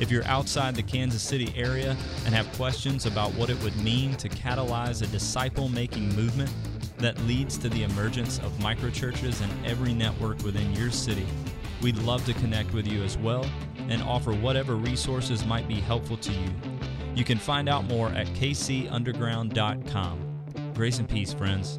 If 0.00 0.10
you're 0.10 0.24
outside 0.24 0.74
the 0.74 0.82
Kansas 0.82 1.22
City 1.22 1.54
area 1.56 1.96
and 2.26 2.34
have 2.34 2.52
questions 2.54 3.06
about 3.06 3.32
what 3.34 3.50
it 3.50 3.62
would 3.62 3.76
mean 3.84 4.16
to 4.16 4.28
catalyze 4.28 5.00
a 5.00 5.06
disciple 5.06 5.68
making 5.68 6.12
movement 6.16 6.50
that 6.98 7.16
leads 7.20 7.56
to 7.58 7.68
the 7.68 7.84
emergence 7.84 8.40
of 8.40 8.50
microchurches 8.54 9.42
in 9.44 9.64
every 9.64 9.94
network 9.94 10.42
within 10.42 10.74
your 10.74 10.90
city, 10.90 11.26
we'd 11.82 11.98
love 11.98 12.26
to 12.26 12.32
connect 12.34 12.74
with 12.74 12.88
you 12.88 13.04
as 13.04 13.16
well 13.16 13.46
and 13.92 14.02
offer 14.02 14.32
whatever 14.32 14.76
resources 14.76 15.44
might 15.44 15.68
be 15.68 15.74
helpful 15.74 16.16
to 16.16 16.32
you. 16.32 16.48
You 17.14 17.24
can 17.24 17.36
find 17.36 17.68
out 17.68 17.84
more 17.84 18.08
at 18.08 18.26
kcunderground.com. 18.28 20.72
Grace 20.74 20.98
and 20.98 21.08
peace, 21.08 21.34
friends. 21.34 21.78